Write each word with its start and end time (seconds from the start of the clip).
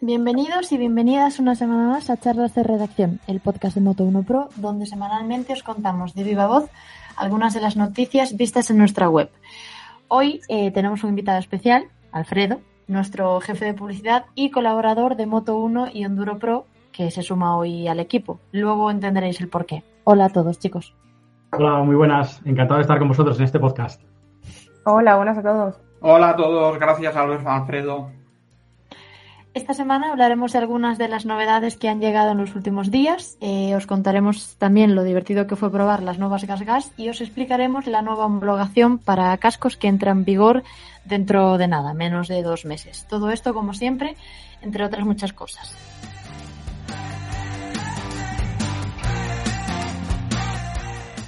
Bienvenidos 0.00 0.70
y 0.70 0.78
bienvenidas 0.78 1.40
una 1.40 1.56
semana 1.56 1.88
más 1.88 2.08
a 2.08 2.16
Charlas 2.16 2.54
de 2.54 2.62
Redacción, 2.62 3.18
el 3.26 3.40
podcast 3.40 3.74
de 3.74 3.82
Moto1 3.82 4.24
Pro, 4.24 4.48
donde 4.54 4.86
semanalmente 4.86 5.52
os 5.52 5.64
contamos 5.64 6.14
de 6.14 6.22
viva 6.22 6.46
voz 6.46 6.70
algunas 7.16 7.52
de 7.52 7.60
las 7.60 7.76
noticias 7.76 8.36
vistas 8.36 8.70
en 8.70 8.78
nuestra 8.78 9.08
web. 9.08 9.28
Hoy 10.06 10.40
eh, 10.46 10.70
tenemos 10.70 11.02
un 11.02 11.10
invitado 11.10 11.40
especial, 11.40 11.86
Alfredo, 12.12 12.60
nuestro 12.86 13.40
jefe 13.40 13.64
de 13.64 13.74
publicidad 13.74 14.26
y 14.36 14.52
colaborador 14.52 15.16
de 15.16 15.26
Moto1 15.26 15.90
y 15.92 16.04
Enduro 16.04 16.38
Pro, 16.38 16.66
que 16.92 17.10
se 17.10 17.22
suma 17.22 17.56
hoy 17.56 17.88
al 17.88 17.98
equipo. 17.98 18.38
Luego 18.52 18.92
entenderéis 18.92 19.40
el 19.40 19.48
porqué. 19.48 19.82
Hola 20.04 20.26
a 20.26 20.28
todos, 20.28 20.60
chicos. 20.60 20.94
Hola, 21.50 21.82
muy 21.82 21.96
buenas. 21.96 22.40
Encantado 22.44 22.78
de 22.78 22.82
estar 22.82 23.00
con 23.00 23.08
vosotros 23.08 23.36
en 23.40 23.46
este 23.46 23.58
podcast. 23.58 24.00
Hola, 24.84 25.16
buenas 25.16 25.38
a 25.38 25.42
todos. 25.42 25.80
Hola 26.00 26.30
a 26.30 26.36
todos, 26.36 26.78
gracias 26.78 27.16
Alfredo. 27.16 28.12
Esta 29.54 29.72
semana 29.74 30.10
hablaremos 30.10 30.52
de 30.52 30.58
algunas 30.58 30.98
de 30.98 31.08
las 31.08 31.24
novedades 31.24 31.76
que 31.76 31.88
han 31.88 32.00
llegado 32.00 32.32
en 32.32 32.38
los 32.38 32.54
últimos 32.54 32.90
días. 32.90 33.38
Eh, 33.40 33.74
os 33.74 33.86
contaremos 33.86 34.56
también 34.56 34.94
lo 34.94 35.02
divertido 35.02 35.46
que 35.46 35.56
fue 35.56 35.72
probar 35.72 36.02
las 36.02 36.18
nuevas 36.18 36.44
Gas 36.44 36.62
Gas 36.62 36.92
y 36.96 37.08
os 37.08 37.20
explicaremos 37.20 37.86
la 37.86 38.02
nueva 38.02 38.26
homologación 38.26 38.98
para 38.98 39.36
cascos 39.38 39.76
que 39.76 39.88
entra 39.88 40.12
en 40.12 40.24
vigor 40.24 40.62
dentro 41.04 41.58
de 41.58 41.66
nada, 41.66 41.94
menos 41.94 42.28
de 42.28 42.42
dos 42.42 42.66
meses. 42.66 43.06
Todo 43.08 43.30
esto, 43.30 43.54
como 43.54 43.72
siempre, 43.72 44.16
entre 44.60 44.84
otras 44.84 45.04
muchas 45.04 45.32
cosas. 45.32 45.74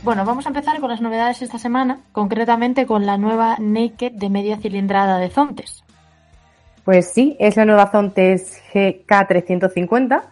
Bueno, 0.03 0.25
vamos 0.25 0.47
a 0.47 0.49
empezar 0.49 0.81
con 0.81 0.89
las 0.89 1.01
novedades 1.01 1.43
esta 1.43 1.59
semana, 1.59 2.01
concretamente 2.13 2.87
con 2.87 3.05
la 3.05 3.19
nueva 3.19 3.57
Naked 3.59 4.13
de 4.13 4.31
media 4.31 4.57
cilindrada 4.57 5.19
de 5.19 5.29
Zontes. 5.29 5.85
Pues 6.91 7.13
sí, 7.13 7.37
es 7.39 7.57
la 7.57 7.65
nueva 7.65 7.87
Zontes 7.87 8.61
GK350 8.75 10.25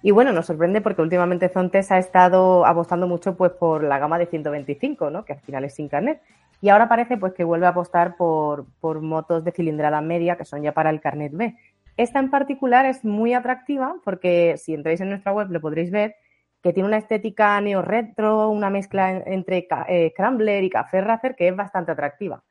y 0.00 0.12
bueno, 0.12 0.32
nos 0.32 0.46
sorprende 0.46 0.80
porque 0.80 1.02
últimamente 1.02 1.50
Zontes 1.50 1.92
ha 1.92 1.98
estado 1.98 2.64
apostando 2.64 3.06
mucho 3.06 3.36
pues 3.36 3.52
por 3.52 3.84
la 3.84 3.98
gama 3.98 4.18
de 4.18 4.24
125, 4.24 5.10
¿no? 5.10 5.26
que 5.26 5.34
al 5.34 5.40
final 5.40 5.64
es 5.66 5.74
sin 5.74 5.90
carnet. 5.90 6.22
Y 6.62 6.70
ahora 6.70 6.88
parece 6.88 7.18
pues 7.18 7.34
que 7.34 7.44
vuelve 7.44 7.66
a 7.66 7.68
apostar 7.68 8.16
por, 8.16 8.64
por 8.80 9.02
motos 9.02 9.44
de 9.44 9.52
cilindrada 9.52 10.00
media 10.00 10.38
que 10.38 10.46
son 10.46 10.62
ya 10.62 10.72
para 10.72 10.88
el 10.88 11.02
carnet 11.02 11.32
B. 11.34 11.54
Esta 11.98 12.18
en 12.18 12.30
particular 12.30 12.86
es 12.86 13.04
muy 13.04 13.34
atractiva 13.34 13.96
porque 14.02 14.56
si 14.56 14.72
entráis 14.72 15.02
en 15.02 15.10
nuestra 15.10 15.34
web 15.34 15.50
lo 15.50 15.60
podréis 15.60 15.90
ver 15.90 16.16
que 16.62 16.72
tiene 16.72 16.88
una 16.88 16.96
estética 16.96 17.60
neo-retro, 17.60 18.48
una 18.48 18.70
mezcla 18.70 19.10
entre 19.10 19.68
eh, 19.88 20.12
Scrambler 20.14 20.64
y 20.64 20.70
Café 20.70 21.02
Racer 21.02 21.36
que 21.36 21.48
es 21.48 21.54
bastante 21.54 21.92
atractiva. 21.92 22.42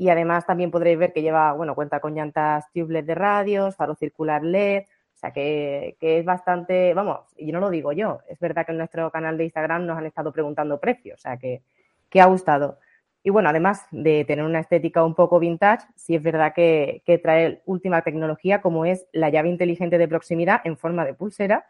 Y 0.00 0.08
además 0.08 0.46
también 0.46 0.70
podréis 0.70 0.98
ver 0.98 1.12
que 1.12 1.20
lleva, 1.20 1.52
bueno, 1.52 1.74
cuenta 1.74 2.00
con 2.00 2.14
llantas 2.14 2.64
tubeless 2.72 3.04
de 3.04 3.14
radios, 3.14 3.76
faro 3.76 3.94
circular 3.94 4.42
LED, 4.42 4.84
o 4.84 5.18
sea 5.18 5.30
que, 5.30 5.98
es 6.00 6.24
bastante, 6.24 6.94
vamos, 6.94 7.26
y 7.36 7.52
no 7.52 7.60
lo 7.60 7.68
digo 7.68 7.92
yo, 7.92 8.20
es 8.26 8.40
verdad 8.40 8.64
que 8.64 8.72
en 8.72 8.78
nuestro 8.78 9.10
canal 9.10 9.36
de 9.36 9.44
Instagram 9.44 9.84
nos 9.84 9.98
han 9.98 10.06
estado 10.06 10.32
preguntando 10.32 10.80
precios, 10.80 11.18
o 11.18 11.20
sea 11.20 11.36
que, 11.36 11.60
que 12.08 12.22
ha 12.22 12.24
gustado. 12.24 12.78
Y 13.22 13.28
bueno, 13.28 13.50
además 13.50 13.84
de 13.90 14.24
tener 14.24 14.42
una 14.42 14.60
estética 14.60 15.04
un 15.04 15.14
poco 15.14 15.38
vintage, 15.38 15.86
sí 15.96 16.14
es 16.14 16.22
verdad 16.22 16.54
que, 16.54 17.02
trae 17.22 17.60
última 17.66 18.00
tecnología 18.00 18.62
como 18.62 18.86
es 18.86 19.06
la 19.12 19.28
llave 19.28 19.50
inteligente 19.50 19.98
de 19.98 20.08
proximidad 20.08 20.62
en 20.64 20.78
forma 20.78 21.04
de 21.04 21.12
pulsera, 21.12 21.66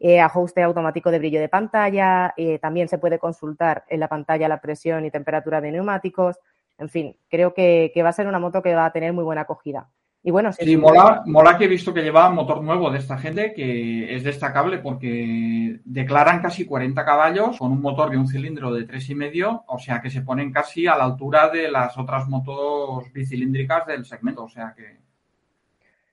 eh, 0.00 0.18
ajuste 0.18 0.64
automático 0.64 1.12
de 1.12 1.20
brillo 1.20 1.38
de 1.38 1.48
pantalla, 1.48 2.34
eh, 2.36 2.58
también 2.58 2.88
se 2.88 2.98
puede 2.98 3.20
consultar 3.20 3.84
en 3.88 4.00
la 4.00 4.08
pantalla 4.08 4.48
la 4.48 4.60
presión 4.60 5.04
y 5.04 5.12
temperatura 5.12 5.60
de 5.60 5.70
neumáticos, 5.70 6.40
en 6.78 6.88
fin, 6.88 7.16
creo 7.28 7.52
que, 7.52 7.92
va 8.02 8.08
a 8.08 8.12
ser 8.12 8.26
una 8.26 8.38
moto 8.38 8.62
que 8.62 8.74
va 8.74 8.86
a 8.86 8.92
tener 8.92 9.12
muy 9.12 9.24
buena 9.24 9.42
acogida. 9.42 9.90
Y 10.22 10.30
bueno, 10.30 10.52
sí, 10.52 10.76
mola, 10.76 11.22
mola 11.26 11.56
que 11.56 11.64
he 11.64 11.68
visto 11.68 11.94
que 11.94 12.02
lleva 12.02 12.28
motor 12.28 12.62
nuevo 12.62 12.90
de 12.90 12.98
esta 12.98 13.18
gente, 13.18 13.52
que 13.54 14.14
es 14.14 14.24
destacable 14.24 14.78
porque 14.78 15.80
declaran 15.84 16.42
casi 16.42 16.66
40 16.66 17.04
caballos 17.04 17.58
con 17.58 17.72
un 17.72 17.80
motor 17.80 18.10
de 18.10 18.16
un 18.16 18.26
cilindro 18.26 18.72
de 18.72 18.86
3,5, 18.86 19.64
o 19.66 19.78
sea 19.78 20.00
que 20.00 20.10
se 20.10 20.22
ponen 20.22 20.52
casi 20.52 20.86
a 20.86 20.96
la 20.96 21.04
altura 21.04 21.48
de 21.50 21.70
las 21.70 21.96
otras 21.96 22.28
motos 22.28 23.12
bicilíndricas 23.12 23.86
del 23.86 24.04
segmento. 24.04 24.44
O 24.44 24.48
sea 24.48 24.74
que 24.76 24.98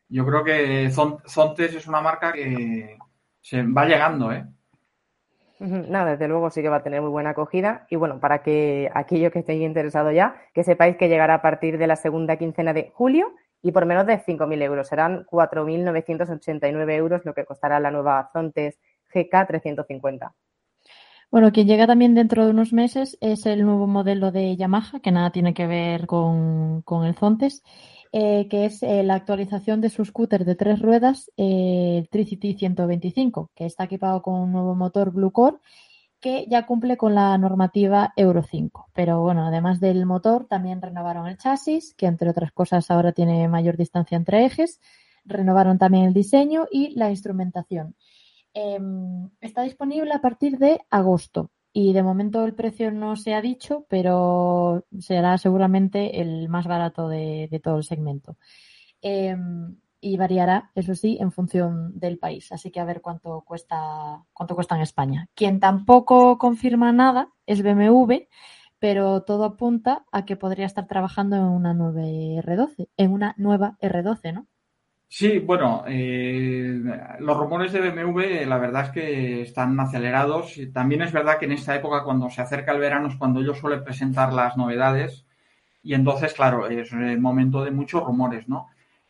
yo 0.09 0.25
creo 0.25 0.43
que 0.43 0.91
Zontes 0.91 1.75
es 1.75 1.87
una 1.87 2.01
marca 2.01 2.31
que 2.31 2.97
se 3.41 3.63
va 3.63 3.85
llegando, 3.85 4.31
¿eh? 4.31 4.45
No, 5.59 6.05
desde 6.05 6.27
luego 6.27 6.49
sí 6.49 6.61
que 6.61 6.69
va 6.69 6.77
a 6.77 6.83
tener 6.83 7.01
muy 7.01 7.11
buena 7.11 7.31
acogida. 7.31 7.85
Y 7.89 7.95
bueno, 7.95 8.19
para 8.19 8.41
que 8.41 8.89
aquellos 8.93 9.31
que 9.31 9.39
estéis 9.39 9.61
interesados 9.61 10.13
ya, 10.13 10.35
que 10.53 10.63
sepáis 10.63 10.97
que 10.97 11.07
llegará 11.07 11.35
a 11.35 11.41
partir 11.41 11.77
de 11.77 11.87
la 11.87 11.95
segunda 11.95 12.37
quincena 12.37 12.73
de 12.73 12.91
julio 12.93 13.33
y 13.61 13.71
por 13.71 13.85
menos 13.85 14.05
de 14.05 14.19
5.000 14.19 14.61
euros. 14.61 14.87
Serán 14.87 15.25
4.989 15.25 16.91
euros 16.93 17.21
lo 17.25 17.33
que 17.33 17.45
costará 17.45 17.79
la 17.79 17.91
nueva 17.91 18.29
Zontes 18.33 18.79
GK350. 19.13 20.33
Bueno, 21.31 21.51
quien 21.51 21.67
llega 21.67 21.87
también 21.87 22.15
dentro 22.15 22.45
de 22.45 22.51
unos 22.51 22.71
meses 22.73 23.17
es 23.21 23.45
el 23.45 23.65
nuevo 23.65 23.87
modelo 23.87 24.31
de 24.31 24.55
Yamaha, 24.55 24.99
que 25.01 25.11
nada 25.11 25.31
tiene 25.31 25.53
que 25.53 25.67
ver 25.67 26.05
con, 26.05 26.81
con 26.83 27.05
el 27.05 27.15
Zontes 27.15 27.63
eh, 28.17 28.47
que 28.47 28.63
es 28.63 28.81
eh, 28.81 29.03
la 29.03 29.15
actualización 29.15 29.81
de 29.81 29.89
su 29.89 30.05
scooter 30.05 30.45
de 30.45 30.55
tres 30.55 30.79
ruedas, 30.79 31.29
eh, 31.35 31.97
el 31.97 32.07
Tricity 32.07 32.53
125, 32.53 33.51
que 33.53 33.65
está 33.65 33.83
equipado 33.83 34.21
con 34.21 34.35
un 34.35 34.53
nuevo 34.53 34.73
motor 34.73 35.11
Blue 35.11 35.33
Core 35.33 35.57
que 36.21 36.45
ya 36.49 36.65
cumple 36.65 36.95
con 36.95 37.13
la 37.13 37.37
normativa 37.37 38.13
Euro 38.15 38.41
5. 38.41 38.87
Pero 38.93 39.21
bueno, 39.21 39.45
además 39.45 39.81
del 39.81 40.05
motor, 40.05 40.47
también 40.47 40.81
renovaron 40.81 41.27
el 41.27 41.37
chasis, 41.37 41.93
que 41.93 42.05
entre 42.05 42.29
otras 42.29 42.53
cosas 42.53 42.89
ahora 42.89 43.11
tiene 43.11 43.49
mayor 43.49 43.75
distancia 43.75 44.15
entre 44.15 44.45
ejes. 44.45 44.79
Renovaron 45.25 45.77
también 45.77 46.05
el 46.05 46.13
diseño 46.13 46.67
y 46.71 46.95
la 46.95 47.09
instrumentación. 47.09 47.95
Em, 48.53 49.29
está 49.41 49.63
disponible 49.63 50.13
a 50.13 50.21
partir 50.21 50.57
de 50.57 50.79
agosto 50.89 51.51
y 51.77 51.91
de 51.91 52.03
momento 52.03 52.45
el 52.45 52.55
precio 52.55 52.89
no 52.89 53.17
se 53.17 53.33
ha 53.33 53.41
dicho, 53.41 53.85
pero 53.89 54.85
será 54.97 55.37
seguramente 55.37 56.21
el 56.21 56.47
más 56.47 56.67
barato 56.67 57.09
de, 57.09 57.59
todo 57.61 57.75
el 57.75 57.83
segmento. 57.83 58.37
Em, 59.01 59.75
y 59.99 60.15
variará, 60.15 60.71
eso 60.73 60.95
sí, 60.95 61.17
en 61.19 61.33
función 61.33 61.99
del 61.99 62.17
país. 62.17 62.49
Así 62.53 62.71
que 62.71 62.79
a 62.79 62.85
ver 62.85 63.01
cuánto 63.01 63.41
cuesta, 63.41 64.23
cuánto 64.31 64.55
cuesta 64.55 64.75
en 64.75 64.83
España. 64.83 65.27
Quien 65.35 65.59
tampoco 65.59 66.37
confirma 66.37 66.93
nada 66.93 67.33
es 67.45 67.61
BMW, 67.61 68.29
pero 68.79 69.23
todo 69.23 69.43
apunta 69.43 70.05
a 70.13 70.23
que 70.23 70.37
podría 70.37 70.67
estar 70.67 70.87
trabajando 70.87 71.35
en 71.35 71.43
una 71.43 71.73
nueva 71.73 72.03
R12, 72.03 72.87
en 72.95 73.11
una 73.11 73.35
nueva 73.37 73.77
R12, 73.81 74.33
¿no? 74.33 74.47
Sí, 75.07 75.39
bueno, 75.39 75.83
eh, 75.87 76.77
los 77.19 77.37
rumores 77.37 77.71
de 77.71 77.79
BMW 77.79 78.45
la 78.45 78.57
verdad 78.57 78.85
es 78.85 78.89
que 78.89 79.41
están 79.43 79.79
acelerados. 79.79 80.59
También 80.73 81.01
es 81.03 81.13
verdad 81.13 81.37
que 81.39 81.45
en 81.45 81.53
esta 81.53 81.75
época, 81.75 82.03
cuando 82.03 82.29
se 82.29 82.41
acerca 82.41 82.73
el 82.73 82.79
verano, 82.79 83.07
es 83.07 83.15
cuando 83.15 83.39
ellos 83.39 83.57
suelen 83.59 83.83
presentar 83.83 84.33
las 84.33 84.57
novedades. 84.57 85.25
Y 85.83 85.93
entonces, 85.93 86.33
claro, 86.33 86.67
es 86.67 86.91
el 86.91 87.21
momento 87.21 87.63
de 87.63 87.71
muchos 87.71 88.03
rumores, 88.03 88.49
¿no? 88.49 88.67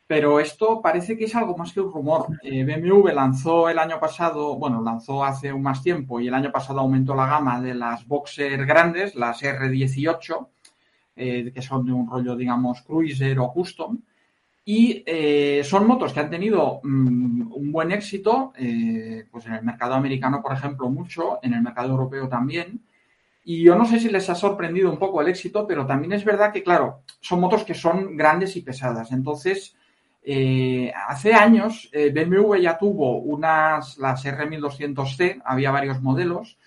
Pero 0.08 0.40
esto 0.40 0.82
parece 0.82 1.18
que 1.18 1.26
es 1.26 1.36
algo 1.36 1.58
más 1.58 1.74
que 1.74 1.82
un 1.82 1.92
rumor. 1.92 2.28
Eh, 2.44 2.64
BMW 2.66 3.10
lanzó 3.14 3.70
el 3.70 3.80
año 3.80 4.00
pasado, 4.00 4.58
bueno, 4.58 4.82
lanzó 4.84 5.24
hace 5.24 5.52
un 5.54 5.64
más 5.64 5.82
tiempo 5.82 6.20
y 6.20 6.28
el 6.28 6.34
año 6.36 6.52
pasado 6.52 6.82
aumentó 6.82 7.16
la 7.16 7.28
gama 7.28 7.62
de 7.62 7.74
las 7.76 8.08
Boxer 8.08 8.66
grandes, 8.66 9.16
las 9.16 9.42
R18, 9.44 10.50
eh, 11.16 11.52
que 11.54 11.62
son 11.62 11.86
de 11.86 11.94
un 11.94 12.08
rollo, 12.10 12.36
digamos, 12.36 12.82
cruiser 12.84 13.40
o 13.40 13.52
custom 13.52 14.00
y 14.68 15.04
eh, 15.06 15.62
son 15.64 15.86
motos 15.86 16.12
que 16.12 16.20
han 16.20 16.30
tenido 16.32 16.80
mm, 16.82 17.54
un 17.54 17.72
buen 17.72 17.92
éxito, 17.92 18.52
eh, 18.58 19.26
pues 19.32 19.46
en 19.46 19.54
el 19.54 19.64
mercado 19.64 19.94
americano, 19.94 20.42
por 20.42 20.54
ejemplo, 20.54 20.90
mucho, 20.90 21.38
en 21.44 21.54
el 21.54 21.62
mercado 21.62 21.92
europeo 21.92 22.28
también. 22.28 22.82
Y 23.44 23.62
yo 23.62 23.76
no 23.76 23.86
sé 23.86 24.00
si 24.00 24.10
les 24.10 24.28
ha 24.28 24.34
sorprendido 24.34 24.90
un 24.90 24.98
poco 24.98 25.22
el 25.22 25.28
éxito, 25.28 25.68
pero 25.68 25.86
también 25.86 26.14
es 26.14 26.26
verdad 26.26 26.52
que, 26.52 26.64
claro, 26.64 27.02
son 27.22 27.42
motos 27.42 27.64
que 27.64 27.76
son 27.76 28.18
grandes 28.18 28.56
y 28.56 28.62
pesadas. 28.62 29.12
Entonces, 29.12 29.76
eh, 30.24 30.92
hace 31.08 31.36
años 31.36 31.92
BMW 31.94 32.56
ya 32.56 32.76
tuvo 32.80 33.20
unas, 33.20 34.00
las 34.00 34.26
R1200C, 34.26 35.44
había 35.46 35.70
varios 35.70 36.02
modelos, 36.02 36.58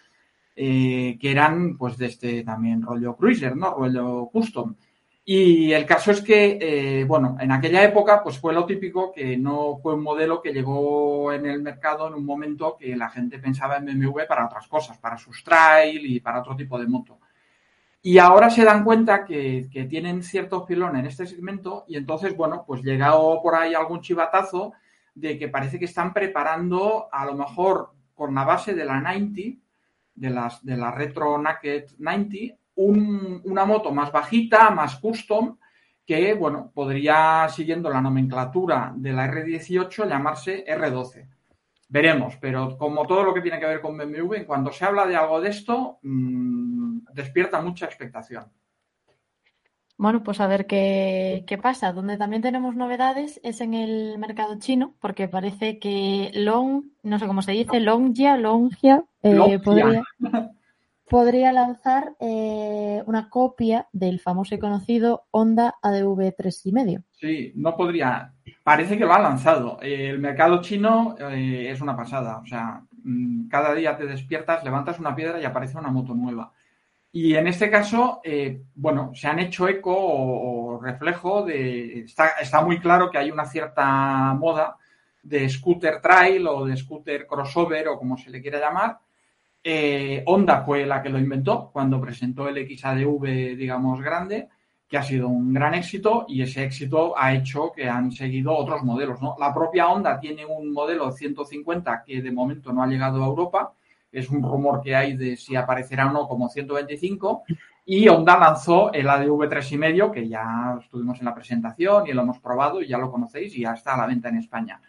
que 0.54 1.18
eran 1.20 1.76
pues 1.76 1.98
de 1.98 2.06
este 2.06 2.44
también 2.44 2.82
rollo 2.82 3.16
cruiser, 3.16 3.56
¿no? 3.56 3.74
Rollo 3.74 4.28
custom. 4.32 4.74
Y 5.30 5.74
el 5.74 5.84
caso 5.84 6.10
es 6.10 6.22
que, 6.22 6.56
eh, 6.58 7.04
bueno, 7.04 7.36
en 7.38 7.52
aquella 7.52 7.84
época, 7.84 8.22
pues 8.22 8.38
fue 8.38 8.54
lo 8.54 8.64
típico 8.64 9.12
que 9.12 9.36
no 9.36 9.76
fue 9.82 9.92
un 9.92 10.02
modelo 10.02 10.40
que 10.40 10.54
llegó 10.54 11.34
en 11.34 11.44
el 11.44 11.60
mercado 11.60 12.08
en 12.08 12.14
un 12.14 12.24
momento 12.24 12.78
que 12.78 12.96
la 12.96 13.10
gente 13.10 13.38
pensaba 13.38 13.76
en 13.76 13.84
BMW 13.84 14.20
para 14.26 14.46
otras 14.46 14.66
cosas, 14.66 14.96
para 14.96 15.18
sus 15.18 15.44
trail 15.44 16.06
y 16.06 16.20
para 16.20 16.40
otro 16.40 16.56
tipo 16.56 16.78
de 16.78 16.86
moto. 16.86 17.18
Y 18.00 18.16
ahora 18.16 18.48
se 18.48 18.64
dan 18.64 18.84
cuenta 18.84 19.26
que, 19.26 19.68
tienen 19.90 20.22
cierto 20.22 20.64
filón 20.64 20.96
en 20.96 21.04
este 21.04 21.26
segmento 21.26 21.84
y 21.86 21.98
entonces, 21.98 22.34
bueno, 22.34 22.64
pues 22.66 22.82
llegado 22.82 23.38
por 23.42 23.54
ahí 23.54 23.74
algún 23.74 24.00
chivatazo 24.00 24.72
de 25.14 25.38
que 25.38 25.48
parece 25.48 25.78
que 25.78 25.84
están 25.84 26.14
preparando 26.14 27.06
a 27.12 27.26
lo 27.26 27.34
mejor 27.34 27.90
con 28.14 28.34
la 28.34 28.44
base 28.44 28.74
de 28.74 28.86
la 28.86 28.98
90, 28.98 29.58
de, 30.14 30.30
las, 30.30 30.64
de 30.64 30.78
la 30.78 30.90
Retro 30.90 31.36
Naked 31.36 31.84
90, 31.98 32.56
una 32.78 33.64
moto 33.64 33.92
más 33.92 34.12
bajita, 34.12 34.70
más 34.70 34.96
custom, 34.96 35.58
que, 36.06 36.32
bueno, 36.34 36.70
podría, 36.72 37.48
siguiendo 37.50 37.90
la 37.90 38.00
nomenclatura 38.00 38.92
de 38.96 39.12
la 39.12 39.26
R18, 39.26 40.08
llamarse 40.08 40.64
R12. 40.66 41.28
Veremos, 41.88 42.36
pero 42.40 42.78
como 42.78 43.06
todo 43.06 43.24
lo 43.24 43.34
que 43.34 43.40
tiene 43.40 43.58
que 43.58 43.66
ver 43.66 43.80
con 43.80 43.96
BMW, 43.96 44.44
cuando 44.46 44.72
se 44.72 44.84
habla 44.84 45.06
de 45.06 45.16
algo 45.16 45.40
de 45.40 45.50
esto, 45.50 45.98
mmm, 46.02 47.00
despierta 47.12 47.60
mucha 47.60 47.86
expectación. 47.86 48.44
Bueno, 49.96 50.22
pues 50.22 50.40
a 50.40 50.46
ver 50.46 50.66
qué, 50.66 51.44
qué, 51.46 51.58
pasa. 51.58 51.92
Donde 51.92 52.16
también 52.16 52.40
tenemos 52.40 52.76
novedades 52.76 53.40
es 53.42 53.60
en 53.60 53.74
el 53.74 54.16
mercado 54.18 54.56
chino, 54.60 54.94
porque 55.00 55.26
parece 55.26 55.80
que 55.80 56.30
Long, 56.34 56.84
no 57.02 57.18
sé 57.18 57.26
cómo 57.26 57.42
se 57.42 57.52
dice, 57.52 57.80
Longia, 57.80 58.36
Longia, 58.36 59.04
eh, 59.24 59.58
podría, 59.58 60.04
podría 61.08 61.52
lanzar 61.52 62.14
eh, 62.20 63.02
una 63.06 63.28
copia 63.30 63.88
del 63.92 64.20
famoso 64.20 64.54
y 64.54 64.58
conocido 64.58 65.26
Honda 65.30 65.74
ADV 65.82 66.34
3,5. 66.36 67.04
Sí, 67.12 67.52
no 67.56 67.76
podría. 67.76 68.34
Parece 68.62 68.98
que 68.98 69.04
lo 69.04 69.14
ha 69.14 69.18
lanzado. 69.18 69.78
El 69.80 70.18
mercado 70.18 70.60
chino 70.60 71.16
eh, 71.18 71.68
es 71.70 71.80
una 71.80 71.96
pasada. 71.96 72.38
O 72.38 72.46
sea, 72.46 72.82
mm, 73.02 73.48
cada 73.48 73.74
día 73.74 73.96
te 73.96 74.06
despiertas, 74.06 74.62
levantas 74.64 74.98
una 74.98 75.14
piedra 75.14 75.40
y 75.40 75.44
aparece 75.44 75.78
una 75.78 75.90
moto 75.90 76.14
nueva. 76.14 76.52
Y 77.10 77.34
en 77.34 77.46
este 77.46 77.70
caso, 77.70 78.20
eh, 78.22 78.62
bueno, 78.74 79.12
se 79.14 79.28
han 79.28 79.38
hecho 79.38 79.66
eco 79.66 79.96
o, 79.96 80.74
o 80.74 80.80
reflejo 80.80 81.42
de. 81.42 82.00
Está, 82.00 82.28
está, 82.40 82.62
muy 82.62 82.78
claro 82.78 83.10
que 83.10 83.18
hay 83.18 83.30
una 83.30 83.46
cierta 83.46 84.34
moda 84.34 84.76
de 85.22 85.48
scooter 85.48 86.00
trail 86.00 86.46
o 86.46 86.66
de 86.66 86.76
scooter 86.76 87.26
crossover 87.26 87.88
o 87.88 87.98
como 87.98 88.16
se 88.16 88.30
le 88.30 88.40
quiera 88.40 88.60
llamar 88.60 88.98
eh, 89.70 90.22
Honda 90.24 90.62
fue 90.64 90.86
la 90.86 91.02
que 91.02 91.10
lo 91.10 91.18
inventó 91.18 91.68
cuando 91.70 92.00
presentó 92.00 92.48
el 92.48 92.66
XADV, 92.66 93.54
digamos, 93.54 94.00
grande, 94.00 94.48
que 94.88 94.96
ha 94.96 95.02
sido 95.02 95.28
un 95.28 95.52
gran 95.52 95.74
éxito 95.74 96.24
y 96.26 96.40
ese 96.40 96.64
éxito 96.64 97.12
ha 97.14 97.34
hecho 97.34 97.70
que 97.76 97.86
han 97.86 98.10
seguido 98.10 98.56
otros 98.56 98.82
modelos. 98.82 99.20
La 99.38 99.52
propia 99.52 99.88
Honda 99.88 100.18
tiene 100.18 100.46
un 100.46 100.72
modelo 100.72 101.12
150 101.12 102.02
que 102.02 102.22
de 102.22 102.32
momento 102.32 102.72
no 102.72 102.82
ha 102.82 102.86
llegado 102.86 103.22
a 103.22 103.26
Europa, 103.26 103.74
es 104.10 104.30
un 104.30 104.42
rumor 104.42 104.80
que 104.80 104.96
hay 104.96 105.18
de 105.18 105.36
si 105.36 105.54
aparecerá 105.54 106.06
o 106.06 106.12
no 106.12 106.26
como 106.26 106.48
125, 106.48 107.42
y 107.84 108.08
Honda 108.08 108.38
lanzó 108.38 108.90
el 108.90 109.06
ADV 109.06 109.50
3,5, 109.50 110.10
que 110.10 110.26
ya 110.26 110.78
estuvimos 110.80 111.18
en 111.18 111.26
la 111.26 111.34
presentación 111.34 112.06
y 112.06 112.14
lo 112.14 112.22
hemos 112.22 112.38
probado 112.38 112.80
y 112.80 112.88
ya 112.88 112.96
lo 112.96 113.10
conocéis 113.10 113.54
y 113.54 113.62
ya 113.64 113.74
está 113.74 113.92
a 113.92 113.98
la 113.98 114.06
venta 114.06 114.30
en 114.30 114.38
España. 114.38 114.80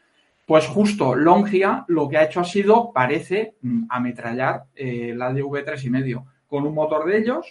Pues 0.49 0.65
justo 0.65 1.13
Longia 1.13 1.85
lo 1.89 2.09
que 2.09 2.17
ha 2.17 2.23
hecho 2.23 2.39
ha 2.39 2.43
sido, 2.43 2.91
parece, 2.91 3.57
mm, 3.61 3.83
ametrallar 3.87 4.63
eh, 4.73 5.13
la 5.15 5.31
DV 5.31 5.63
3,5 5.63 6.25
con 6.47 6.65
un 6.65 6.73
motor 6.73 7.05
de 7.05 7.19
ellos, 7.19 7.45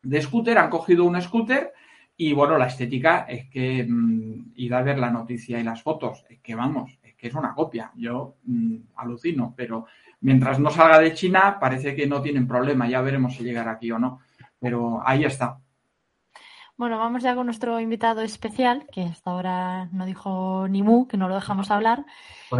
de 0.00 0.22
scooter, 0.22 0.58
han 0.58 0.70
cogido 0.70 1.06
un 1.06 1.20
scooter 1.20 1.72
y 2.16 2.32
bueno, 2.32 2.56
la 2.56 2.68
estética 2.68 3.26
es 3.28 3.50
que, 3.50 3.84
mmm, 3.88 4.52
ir 4.54 4.74
a 4.74 4.82
ver 4.82 5.00
la 5.00 5.10
noticia 5.10 5.58
y 5.58 5.64
las 5.64 5.82
fotos, 5.82 6.24
es 6.30 6.38
que 6.38 6.54
vamos, 6.54 6.96
es 7.02 7.16
que 7.16 7.26
es 7.26 7.34
una 7.34 7.52
copia, 7.52 7.90
yo 7.96 8.36
mmm, 8.44 8.76
alucino, 8.94 9.52
pero 9.56 9.86
mientras 10.20 10.60
no 10.60 10.70
salga 10.70 11.00
de 11.00 11.14
China 11.14 11.58
parece 11.58 11.96
que 11.96 12.06
no 12.06 12.22
tienen 12.22 12.46
problema, 12.46 12.88
ya 12.88 13.00
veremos 13.00 13.34
si 13.34 13.42
llegará 13.42 13.72
aquí 13.72 13.90
o 13.90 13.98
no, 13.98 14.20
pero 14.60 15.02
ahí 15.04 15.24
está. 15.24 15.58
Bueno, 16.76 16.98
vamos 16.98 17.22
ya 17.22 17.36
con 17.36 17.46
nuestro 17.46 17.78
invitado 17.78 18.20
especial, 18.22 18.86
que 18.90 19.02
hasta 19.02 19.30
ahora 19.30 19.86
no 19.92 20.04
dijo 20.06 20.66
ni 20.68 20.82
mu, 20.82 21.06
que 21.06 21.16
no 21.16 21.28
lo 21.28 21.36
dejamos 21.36 21.70
hablar. 21.70 22.04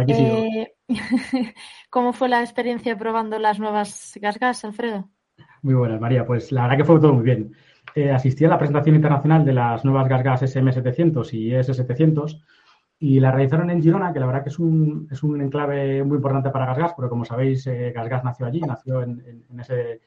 Eh, 0.07 0.73
¿Cómo 1.89 2.13
fue 2.13 2.29
la 2.29 2.39
experiencia 2.39 2.97
probando 2.97 3.37
las 3.39 3.59
nuevas 3.59 4.17
GasGas, 4.21 4.63
Alfredo? 4.63 5.09
Muy 5.63 5.73
buenas, 5.73 5.99
María. 5.99 6.25
Pues 6.25 6.53
la 6.53 6.63
verdad 6.63 6.77
que 6.77 6.85
fue 6.85 6.99
todo 6.99 7.13
muy 7.13 7.25
bien. 7.25 7.53
Eh, 7.93 8.09
asistí 8.11 8.45
a 8.45 8.49
la 8.49 8.57
presentación 8.57 8.95
internacional 8.95 9.43
de 9.43 9.53
las 9.53 9.83
nuevas 9.83 10.07
GasGas 10.07 10.43
SM700 10.43 11.33
y 11.33 11.49
ES700 11.49 12.41
y 12.99 13.19
la 13.19 13.31
realizaron 13.31 13.69
en 13.69 13.81
Girona, 13.81 14.13
que 14.13 14.19
la 14.21 14.27
verdad 14.27 14.43
que 14.43 14.49
es 14.49 14.59
un, 14.59 15.09
es 15.11 15.23
un 15.23 15.41
enclave 15.41 16.03
muy 16.05 16.15
importante 16.15 16.51
para 16.51 16.67
GasGas, 16.67 16.93
porque 16.93 17.09
como 17.09 17.25
sabéis, 17.25 17.67
eh, 17.67 17.91
GasGas 17.93 18.23
nació 18.23 18.45
allí, 18.45 18.61
nació 18.61 19.01
en, 19.03 19.21
en, 19.27 19.45
en 19.49 19.59
ese, 19.59 20.01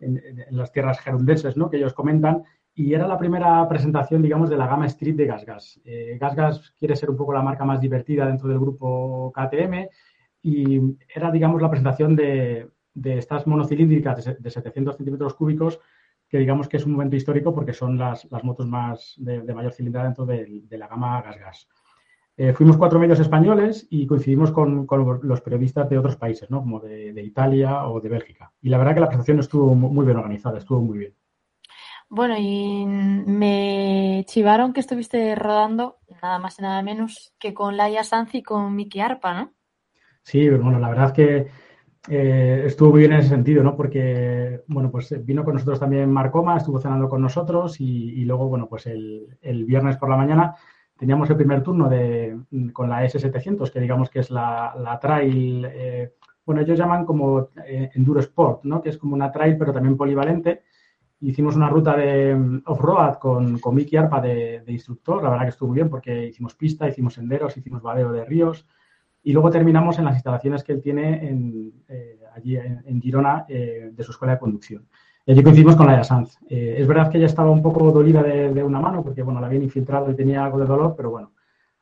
en, 0.00 0.16
en, 0.16 0.56
las 0.56 0.72
tierras 0.72 0.98
gerundenses, 0.98 1.56
¿no? 1.56 1.70
Que 1.70 1.76
ellos 1.76 1.94
comentan 1.94 2.42
y 2.78 2.92
era 2.92 3.08
la 3.08 3.16
primera 3.16 3.66
presentación, 3.66 4.20
digamos, 4.20 4.50
de 4.50 4.58
la 4.58 4.66
gama 4.66 4.84
Street 4.86 5.16
de 5.16 5.24
GasGas. 5.24 5.80
Eh, 5.82 6.18
GasGas 6.20 6.74
quiere 6.78 6.94
ser 6.94 7.08
un 7.08 7.16
poco 7.16 7.32
la 7.32 7.40
marca 7.40 7.64
más 7.64 7.80
divertida 7.80 8.26
dentro 8.26 8.48
del 8.50 8.58
grupo 8.58 9.32
KTM 9.34 9.88
y 10.42 10.94
era, 11.12 11.30
digamos, 11.30 11.62
la 11.62 11.70
presentación 11.70 12.14
de, 12.14 12.68
estas 13.02 13.46
monocilíndricas 13.46 14.22
de, 14.22 14.36
de, 14.38 14.50
700 14.50 14.94
centímetros 14.94 15.34
cúbicos 15.34 15.80
que 16.28 16.38
digamos 16.38 16.68
que 16.68 16.76
es 16.76 16.84
un 16.84 16.92
momento 16.92 17.16
histórico 17.16 17.54
porque 17.54 17.72
son 17.72 17.96
las, 17.96 18.28
motos 18.42 18.66
más 18.66 19.14
de, 19.16 19.54
mayor 19.54 19.72
cilindrada 19.72 20.08
dentro 20.08 20.26
de, 20.26 20.62
la 20.70 20.86
gama 20.86 21.22
GasGas. 21.22 21.68
Eh, 22.36 22.52
fuimos 22.52 22.76
cuatro 22.76 22.98
medios 22.98 23.20
españoles 23.20 23.86
y 23.88 24.06
coincidimos 24.06 24.50
con, 24.52 24.86
con, 24.86 25.20
los 25.22 25.40
periodistas 25.40 25.88
de 25.88 25.96
otros 25.96 26.16
países, 26.16 26.50
¿no? 26.50 26.60
como 26.60 26.80
de, 26.80 27.14
de, 27.14 27.22
Italia 27.22 27.88
o 27.88 28.02
de 28.02 28.10
Bélgica. 28.10 28.52
Y 28.60 28.68
la 28.68 28.76
verdad 28.76 28.92
que 28.92 29.00
la 29.00 29.06
presentación 29.06 29.40
estuvo 29.40 29.74
muy 29.74 30.04
bien 30.04 30.18
organizada, 30.18 30.58
estuvo 30.58 30.82
muy 30.82 30.98
bien. 30.98 31.14
Bueno, 32.08 32.36
y 32.38 32.86
me 32.86 34.24
chivaron 34.26 34.72
que 34.72 34.80
estuviste 34.80 35.34
rodando 35.34 35.98
nada 36.22 36.38
más 36.38 36.58
y 36.58 36.62
nada 36.62 36.82
menos 36.82 37.34
que 37.38 37.52
con 37.52 37.76
Laia 37.76 38.04
Sanz 38.04 38.34
y 38.34 38.42
con 38.42 38.74
Miki 38.76 39.00
Arpa, 39.00 39.34
¿no? 39.34 39.52
Sí, 40.22 40.48
bueno, 40.48 40.78
la 40.78 40.88
verdad 40.88 41.12
que 41.12 41.48
eh, 42.08 42.62
estuvo 42.66 42.90
muy 42.90 43.00
bien 43.00 43.12
en 43.12 43.20
ese 43.20 43.30
sentido, 43.30 43.62
¿no? 43.62 43.76
Porque, 43.76 44.62
bueno, 44.68 44.90
pues 44.90 45.24
vino 45.24 45.44
con 45.44 45.54
nosotros 45.54 45.80
también 45.80 46.10
Marcoma, 46.10 46.56
estuvo 46.56 46.80
cenando 46.80 47.08
con 47.08 47.20
nosotros 47.20 47.80
y, 47.80 48.10
y 48.20 48.24
luego, 48.24 48.48
bueno, 48.48 48.68
pues 48.68 48.86
el, 48.86 49.36
el, 49.42 49.64
viernes 49.64 49.96
por 49.96 50.08
la 50.08 50.16
mañana 50.16 50.54
teníamos 50.96 51.28
el 51.30 51.36
primer 51.36 51.62
turno 51.62 51.88
de, 51.88 52.38
con 52.72 52.88
la 52.88 53.04
S700, 53.04 53.70
que 53.70 53.80
digamos 53.80 54.10
que 54.10 54.20
es 54.20 54.30
la, 54.30 54.74
la 54.78 54.98
trail, 55.00 55.66
eh, 55.68 56.14
bueno, 56.44 56.60
ellos 56.60 56.78
llaman 56.78 57.04
como 57.04 57.48
eh, 57.66 57.90
Enduro 57.94 58.20
Sport, 58.20 58.64
¿no? 58.64 58.80
Que 58.80 58.90
es 58.90 58.98
como 58.98 59.14
una 59.14 59.32
trail, 59.32 59.58
pero 59.58 59.72
también 59.72 59.96
polivalente 59.96 60.62
Hicimos 61.20 61.56
una 61.56 61.68
ruta 61.68 61.96
de 61.96 62.34
mm, 62.34 62.62
off-road 62.66 63.14
con, 63.14 63.58
con 63.58 63.74
Miki 63.74 63.96
Arpa 63.96 64.20
de, 64.20 64.60
de, 64.60 64.72
instructor, 64.72 65.22
la 65.22 65.30
verdad 65.30 65.44
que 65.44 65.50
estuvo 65.50 65.68
muy 65.68 65.76
bien 65.76 65.88
porque 65.88 66.26
hicimos 66.26 66.54
pista, 66.54 66.88
hicimos 66.88 67.14
senderos, 67.14 67.56
hicimos 67.56 67.82
vadeo 67.82 68.12
de 68.12 68.24
ríos 68.24 68.66
y 69.26 69.32
luego 69.32 69.50
terminamos 69.50 69.98
en 69.98 70.04
las 70.04 70.14
instalaciones 70.14 70.62
que 70.62 70.72
él 70.72 70.80
tiene 70.80 71.28
en, 71.28 71.72
eh, 71.88 72.20
allí 72.32 72.56
en, 72.56 72.80
en 72.86 73.02
Girona 73.02 73.44
eh, 73.48 73.90
de 73.92 74.04
su 74.04 74.12
escuela 74.12 74.34
de 74.34 74.38
conducción. 74.38 74.86
Y 75.24 75.32
allí 75.32 75.42
coincidimos 75.42 75.74
con 75.74 75.86
Laia 75.86 76.04
Sanz. 76.04 76.38
Eh, 76.48 76.76
es 76.78 76.86
verdad 76.86 77.10
que 77.10 77.18
ella 77.18 77.26
estaba 77.26 77.50
un 77.50 77.60
poco 77.60 77.90
dolida 77.90 78.22
de, 78.22 78.54
de, 78.54 78.62
una 78.62 78.78
mano 78.78 79.02
porque 79.02 79.22
bueno, 79.22 79.40
la 79.40 79.48
habían 79.48 79.64
infiltrado 79.64 80.08
y 80.12 80.14
tenía 80.14 80.44
algo 80.44 80.60
de 80.60 80.66
dolor, 80.66 80.94
pero 80.96 81.10
bueno, 81.10 81.32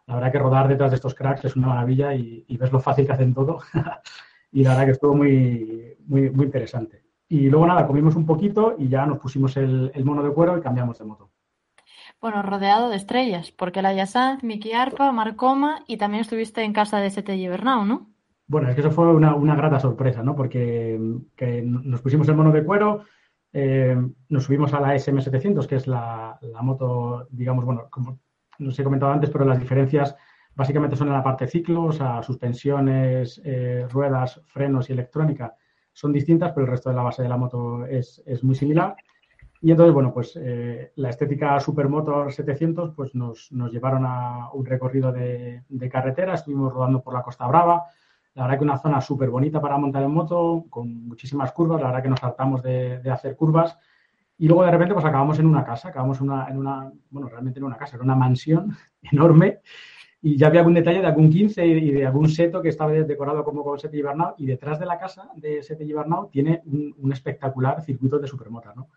la 0.06 0.14
verdad 0.14 0.32
que 0.32 0.38
rodar 0.38 0.68
detrás 0.68 0.90
de 0.90 0.96
estos 0.96 1.14
cracks 1.14 1.44
es 1.44 1.54
una 1.54 1.68
maravilla 1.68 2.14
y, 2.14 2.46
y 2.48 2.56
ves 2.56 2.72
lo 2.72 2.80
fácil 2.80 3.04
que 3.04 3.12
hacen 3.12 3.34
todo. 3.34 3.58
y 4.52 4.62
la 4.62 4.70
verdad 4.70 4.86
que 4.86 4.92
estuvo 4.92 5.14
muy, 5.14 5.98
muy, 6.06 6.30
muy 6.30 6.46
interesante. 6.46 7.03
Y 7.28 7.48
luego 7.48 7.66
nada, 7.66 7.86
comimos 7.86 8.16
un 8.16 8.26
poquito 8.26 8.74
y 8.78 8.88
ya 8.88 9.06
nos 9.06 9.18
pusimos 9.18 9.56
el, 9.56 9.90
el 9.94 10.04
mono 10.04 10.22
de 10.22 10.30
cuero 10.30 10.58
y 10.58 10.60
cambiamos 10.60 10.98
de 10.98 11.04
moto. 11.04 11.30
Bueno, 12.20 12.42
rodeado 12.42 12.88
de 12.88 12.96
estrellas, 12.96 13.52
porque 13.52 13.82
la 13.82 13.92
Yasanz, 13.92 14.42
Miki 14.42 14.72
Arpa, 14.72 15.12
Marcoma 15.12 15.84
y 15.86 15.98
también 15.98 16.22
estuviste 16.22 16.62
en 16.62 16.72
casa 16.72 16.98
de 16.98 17.10
STG 17.10 17.50
Bernau, 17.50 17.84
¿no? 17.84 18.14
Bueno, 18.46 18.68
es 18.68 18.74
que 18.74 18.80
eso 18.80 18.90
fue 18.90 19.12
una, 19.14 19.34
una 19.34 19.54
grata 19.54 19.80
sorpresa, 19.80 20.22
¿no? 20.22 20.34
Porque 20.34 20.98
nos 20.98 22.00
pusimos 22.02 22.28
el 22.28 22.36
mono 22.36 22.52
de 22.52 22.64
cuero, 22.64 23.04
eh, 23.52 23.96
nos 24.28 24.44
subimos 24.44 24.72
a 24.74 24.80
la 24.80 24.94
SM700, 24.94 25.66
que 25.66 25.76
es 25.76 25.86
la, 25.86 26.38
la, 26.40 26.62
moto, 26.62 27.26
digamos, 27.30 27.64
bueno, 27.64 27.88
como 27.90 28.18
no 28.58 28.68
os 28.68 28.78
he 28.78 28.84
comentado 28.84 29.12
antes, 29.12 29.30
pero 29.30 29.44
las 29.44 29.58
diferencias 29.58 30.14
básicamente 30.54 30.96
son 30.96 31.08
en 31.08 31.14
la 31.14 31.22
parte 31.22 31.46
ciclos, 31.46 32.00
a 32.00 32.22
suspensiones, 32.22 33.40
eh, 33.44 33.86
ruedas, 33.90 34.40
frenos 34.46 34.88
y 34.88 34.92
electrónica 34.92 35.54
son 35.94 36.12
distintas, 36.12 36.52
pero 36.52 36.66
el 36.66 36.72
resto 36.72 36.90
de 36.90 36.96
la 36.96 37.02
base 37.02 37.22
de 37.22 37.28
la 37.28 37.38
moto 37.38 37.86
es, 37.86 38.22
es 38.26 38.44
muy 38.44 38.54
similar. 38.54 38.96
Y 39.60 39.70
entonces, 39.70 39.94
bueno, 39.94 40.12
pues 40.12 40.36
eh, 40.36 40.92
la 40.96 41.08
estética 41.08 41.58
Supermotor 41.58 42.30
700 42.30 42.94
pues 42.94 43.14
nos, 43.14 43.50
nos 43.52 43.72
llevaron 43.72 44.04
a 44.04 44.50
un 44.52 44.66
recorrido 44.66 45.10
de, 45.10 45.62
de, 45.66 45.88
carretera, 45.88 46.34
estuvimos 46.34 46.72
rodando 46.72 47.00
por 47.00 47.14
la 47.14 47.22
Costa 47.22 47.46
Brava, 47.46 47.84
la 48.34 48.42
verdad 48.42 48.58
que 48.58 48.64
una 48.64 48.78
zona 48.78 49.00
súper 49.00 49.30
bonita 49.30 49.60
para 49.60 49.78
montar 49.78 50.02
en 50.02 50.10
moto, 50.10 50.66
con 50.68 51.06
muchísimas 51.06 51.52
curvas, 51.52 51.80
la 51.80 51.86
verdad 51.86 52.02
que 52.02 52.10
nos 52.10 52.22
hartamos 52.22 52.62
de, 52.62 52.98
de, 52.98 53.10
hacer 53.10 53.36
curvas. 53.36 53.78
Y 54.36 54.48
luego 54.48 54.64
de 54.64 54.72
repente 54.72 54.92
pues 54.92 55.06
acabamos 55.06 55.38
en 55.38 55.46
una 55.46 55.64
casa, 55.64 55.88
acabamos 55.88 56.20
una, 56.20 56.48
en 56.48 56.58
una 56.58 56.92
bueno, 57.08 57.28
realmente 57.28 57.60
en 57.60 57.64
una 57.64 57.76
casa, 57.76 57.96
era 57.96 58.04
una 58.04 58.16
mansión 58.16 58.76
enorme 59.12 59.60
y 60.26 60.38
ya 60.38 60.46
había 60.46 60.60
algún 60.60 60.72
detalle 60.72 61.02
de 61.02 61.06
algún 61.06 61.28
15 61.28 61.66
y 61.66 61.90
de 61.90 62.06
algún 62.06 62.30
seto 62.30 62.62
que 62.62 62.70
estaba 62.70 62.92
decorado 62.92 63.44
como 63.44 63.62
con 63.62 63.78
Sete 63.78 63.98
Gibernau 63.98 64.34
y 64.38 64.46
detrás 64.46 64.80
de 64.80 64.86
la 64.86 64.98
casa 64.98 65.28
de 65.36 65.62
Sete 65.62 65.84
Gibernau 65.84 66.30
tiene 66.30 66.62
un, 66.64 67.12
espectacular 67.12 67.82
circuito 67.82 68.18
de 68.18 68.26
supermotas, 68.26 68.74
¿no? 68.74 68.88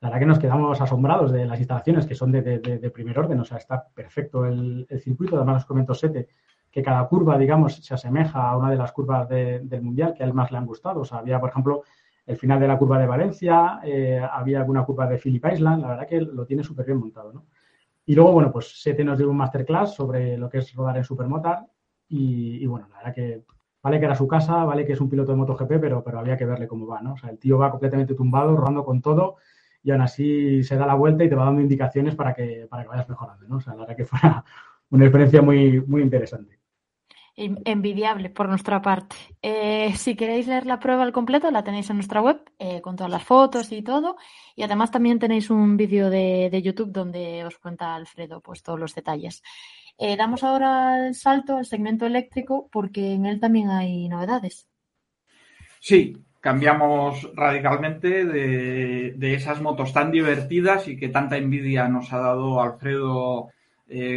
La 0.00 0.08
verdad 0.08 0.18
que 0.18 0.26
nos 0.26 0.38
quedamos 0.40 0.80
asombrados 0.80 1.30
de 1.30 1.46
las 1.46 1.60
instalaciones 1.60 2.06
que 2.06 2.16
son 2.16 2.32
de, 2.32 2.90
primer 2.92 3.16
orden, 3.16 3.38
o 3.38 3.44
sea, 3.44 3.58
está 3.58 3.86
perfecto 3.86 4.46
el, 4.46 4.84
circuito, 4.98 5.36
además 5.36 5.54
nos 5.54 5.64
comentó 5.64 5.94
Sete 5.94 6.26
que 6.72 6.82
cada 6.82 7.06
curva, 7.06 7.38
digamos, 7.38 7.76
se 7.76 7.94
asemeja 7.94 8.50
a 8.50 8.56
una 8.56 8.72
de 8.72 8.76
las 8.76 8.90
curvas 8.90 9.28
del 9.28 9.80
Mundial 9.80 10.12
que 10.12 10.24
a 10.24 10.26
él 10.26 10.34
más 10.34 10.50
le 10.50 10.58
han 10.58 10.66
gustado, 10.66 11.02
o 11.02 11.04
sea, 11.04 11.18
había, 11.18 11.38
por 11.38 11.50
ejemplo, 11.50 11.84
el 12.26 12.36
final 12.36 12.58
de 12.58 12.66
la 12.66 12.76
curva 12.76 12.98
de 12.98 13.06
Valencia, 13.06 13.78
eh, 13.84 14.20
había 14.28 14.58
alguna 14.58 14.84
curva 14.84 15.06
de 15.06 15.18
Phillip 15.18 15.46
Island, 15.52 15.82
la 15.82 15.88
verdad 15.88 16.08
que 16.08 16.20
lo 16.20 16.44
tiene 16.44 16.64
súper 16.64 16.84
bien 16.84 16.98
montado, 16.98 17.32
¿no? 17.32 17.44
Y 18.06 18.14
luego, 18.14 18.32
bueno, 18.32 18.52
pues 18.52 18.80
Sete 18.80 19.04
nos 19.04 19.18
dio 19.18 19.30
un 19.30 19.36
masterclass 19.36 19.94
sobre 19.94 20.36
lo 20.36 20.48
que 20.48 20.58
es 20.58 20.74
rodar 20.74 20.96
en 20.96 21.04
Supermotar 21.04 21.66
y, 22.08 22.66
bueno, 22.66 22.88
la 22.90 22.98
verdad 22.98 23.14
que 23.14 23.44
vale 23.82 23.98
que 23.98 24.04
era 24.04 24.14
su 24.14 24.26
casa, 24.26 24.64
vale 24.64 24.86
que 24.86 24.92
es 24.92 25.00
un 25.00 25.08
piloto 25.08 25.32
de 25.32 25.38
MotoGP, 25.38 25.80
pero, 25.80 26.02
pero 26.02 26.18
había 26.18 26.36
que 26.36 26.46
verle 26.46 26.66
cómo 26.66 26.86
va, 26.86 27.00
¿no? 27.00 27.14
O 27.14 27.16
sea, 27.16 27.30
el 27.30 27.38
tío 27.38 27.58
va 27.58 27.70
completamente 27.70 28.14
tumbado, 28.14 28.56
rodando 28.56 28.84
con 28.84 29.00
todo 29.00 29.36
y 29.82 29.90
aún 29.90 30.00
así 30.00 30.62
se 30.62 30.76
da 30.76 30.86
la 30.86 30.94
vuelta 30.94 31.24
y 31.24 31.28
te 31.28 31.34
va 31.34 31.44
dando 31.44 31.60
indicaciones 31.60 32.14
para 32.14 32.34
que, 32.34 32.66
para 32.68 32.82
que 32.82 32.88
vayas 32.88 33.08
mejorando, 33.08 33.46
¿no? 33.46 33.56
O 33.56 33.60
sea, 33.60 33.74
la 33.74 33.80
verdad 33.80 33.96
que 33.96 34.04
fue 34.04 34.18
una 34.90 35.04
experiencia 35.04 35.42
muy, 35.42 35.80
muy 35.82 36.02
interesante. 36.02 36.63
Envidiable 37.36 38.30
por 38.30 38.48
nuestra 38.48 38.80
parte. 38.80 39.16
Eh, 39.42 39.92
si 39.96 40.14
queréis 40.14 40.46
leer 40.46 40.66
la 40.66 40.78
prueba 40.78 41.02
al 41.02 41.10
completo, 41.10 41.50
la 41.50 41.64
tenéis 41.64 41.90
en 41.90 41.96
nuestra 41.96 42.22
web 42.22 42.40
eh, 42.60 42.80
con 42.80 42.94
todas 42.94 43.10
las 43.10 43.24
fotos 43.24 43.72
y 43.72 43.82
todo. 43.82 44.16
Y 44.54 44.62
además 44.62 44.92
también 44.92 45.18
tenéis 45.18 45.50
un 45.50 45.76
vídeo 45.76 46.10
de, 46.10 46.62
YouTube 46.62 46.92
donde 46.92 47.44
os 47.44 47.58
cuenta 47.58 47.96
Alfredo 47.96 48.40
pues, 48.40 48.62
todos 48.62 48.78
los 48.78 48.94
detalles. 48.94 49.42
Eh, 49.98 50.16
damos 50.16 50.44
ahora 50.44 51.08
el 51.08 51.16
salto 51.16 51.56
al 51.56 51.66
segmento 51.66 52.06
eléctrico 52.06 52.68
porque 52.70 53.14
en 53.14 53.26
él 53.26 53.40
también 53.40 53.68
hay 53.68 54.08
novedades. 54.08 54.68
Sí, 55.80 56.16
cambiamos 56.38 57.30
radicalmente 57.34 58.26
de, 58.26 59.14
de 59.16 59.34
esas 59.34 59.60
motos 59.60 59.92
tan 59.92 60.12
divertidas 60.12 60.86
y 60.86 60.96
que 60.96 61.08
tanta 61.08 61.36
envidia 61.36 61.88
nos 61.88 62.12
ha 62.12 62.18
dado 62.18 62.62
Alfredo 62.62 63.48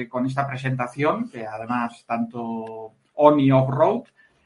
con 0.10 0.26
esta 0.26 0.48
presentación, 0.48 1.30
que 1.30 1.46
además 1.46 2.04
tanto 2.08 2.94
on 3.18 3.40
y 3.40 3.52
off-road 3.52 4.04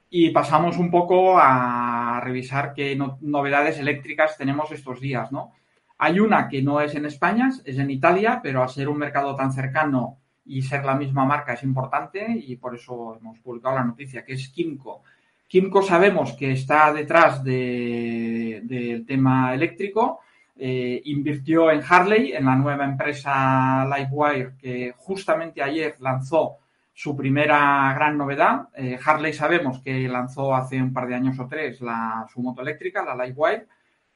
y 0.09 0.31
pasamos 0.31 0.77
un 0.77 0.91
poco 0.91 1.39
a 1.39 2.19
revisar 2.21 2.73
qué 2.73 2.97
novedades 3.21 3.79
eléctricas 3.79 4.37
tenemos 4.37 4.71
estos 4.71 4.99
días, 4.99 5.31
¿no? 5.31 5.53
Hay 5.97 6.19
una 6.19 6.49
que 6.49 6.61
no 6.61 6.81
es 6.81 6.95
en 6.95 7.05
España, 7.05 7.49
es 7.63 7.77
en 7.77 7.91
Italia, 7.91 8.41
pero 8.43 8.61
al 8.61 8.69
ser 8.69 8.89
un 8.89 8.97
mercado 8.97 9.35
tan 9.35 9.53
cercano 9.53 10.17
y 10.45 10.63
ser 10.63 10.83
la 10.83 10.95
misma 10.95 11.25
marca 11.25 11.53
es 11.53 11.63
importante 11.63 12.25
y 12.29 12.55
por 12.57 12.75
eso 12.75 13.15
hemos 13.15 13.39
publicado 13.39 13.75
la 13.75 13.85
noticia, 13.85 14.25
que 14.25 14.33
es 14.33 14.49
Kimco. 14.49 15.03
Kimco 15.47 15.81
sabemos 15.81 16.33
que 16.33 16.51
está 16.53 16.91
detrás 16.91 17.43
del 17.43 19.05
tema 19.07 19.53
eléctrico, 19.53 20.21
eh, 20.57 21.01
invirtió 21.05 21.71
en 21.71 21.81
Harley, 21.87 22.33
en 22.33 22.45
la 22.45 22.55
nueva 22.55 22.83
empresa 22.83 23.85
Livewire, 23.85 24.55
que 24.57 24.93
justamente 24.97 25.61
ayer 25.61 25.95
lanzó 25.99 26.57
su 27.01 27.15
primera 27.15 27.91
gran 27.95 28.15
novedad. 28.15 28.69
Eh, 28.75 28.99
Harley 29.03 29.33
sabemos 29.33 29.81
que 29.81 30.07
lanzó 30.07 30.53
hace 30.53 30.79
un 30.79 30.93
par 30.93 31.07
de 31.07 31.15
años 31.15 31.39
o 31.39 31.47
tres 31.47 31.81
la, 31.81 32.27
su 32.31 32.43
moto 32.43 32.61
eléctrica, 32.61 33.03
la 33.03 33.15
Lightwire, 33.15 33.65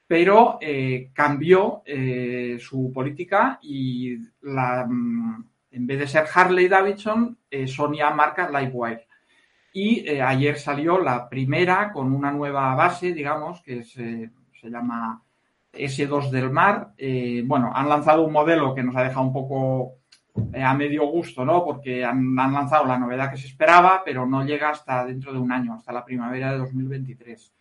pero 0.05 0.59
eh, 0.61 1.09
cambió 1.11 1.81
eh, 1.83 2.57
su 2.59 2.91
política 2.93 3.57
y 3.63 4.15
la, 4.43 4.85
mm, 4.87 5.45
en 5.71 5.87
vez 5.87 5.97
de 5.97 6.07
ser 6.07 6.25
Harley 6.31 6.67
Davidson, 6.67 7.35
son 7.65 7.95
ya 7.95 8.11
marcas 8.11 8.51
Lightwire. 8.51 9.07
Y 9.73 10.07
ayer 10.19 10.59
salió 10.59 10.99
la 10.99 11.27
primera 11.27 11.91
con 11.91 12.13
una 12.13 12.31
nueva 12.31 12.75
base, 12.75 13.13
digamos, 13.13 13.63
que 13.63 13.83
se 13.83 14.29
llama 14.61 15.23
S2 15.73 16.29
del 16.29 16.51
Mar. 16.51 16.93
bueno, 17.45 17.71
han 17.73 17.89
lanzado 17.89 18.21
un 18.27 18.31
modelo 18.31 18.75
que 18.75 18.83
nos 18.83 18.95
ha 18.95 19.03
dejado 19.03 19.25
un 19.25 19.33
poco 19.33 20.04
eh, 20.53 20.63
a 20.63 20.73
medio 20.73 21.05
gusto, 21.07 21.45
¿no? 21.45 21.63
Porque 21.63 22.03
han, 22.03 22.35
lanzado 22.35 22.85
la 22.85 22.99
novedad 22.99 23.31
que 23.31 23.37
se 23.37 23.47
esperaba, 23.47 24.01
pero 24.03 24.25
no 24.25 24.43
llega 24.43 24.69
hasta 24.69 25.05
dentro 25.05 25.31
de 25.31 25.39
un 25.39 25.51
año, 25.51 25.73
hasta 25.73 25.93
la 25.93 26.03
primavera 26.03 26.51
de 26.51 26.57
2023. 26.57 27.53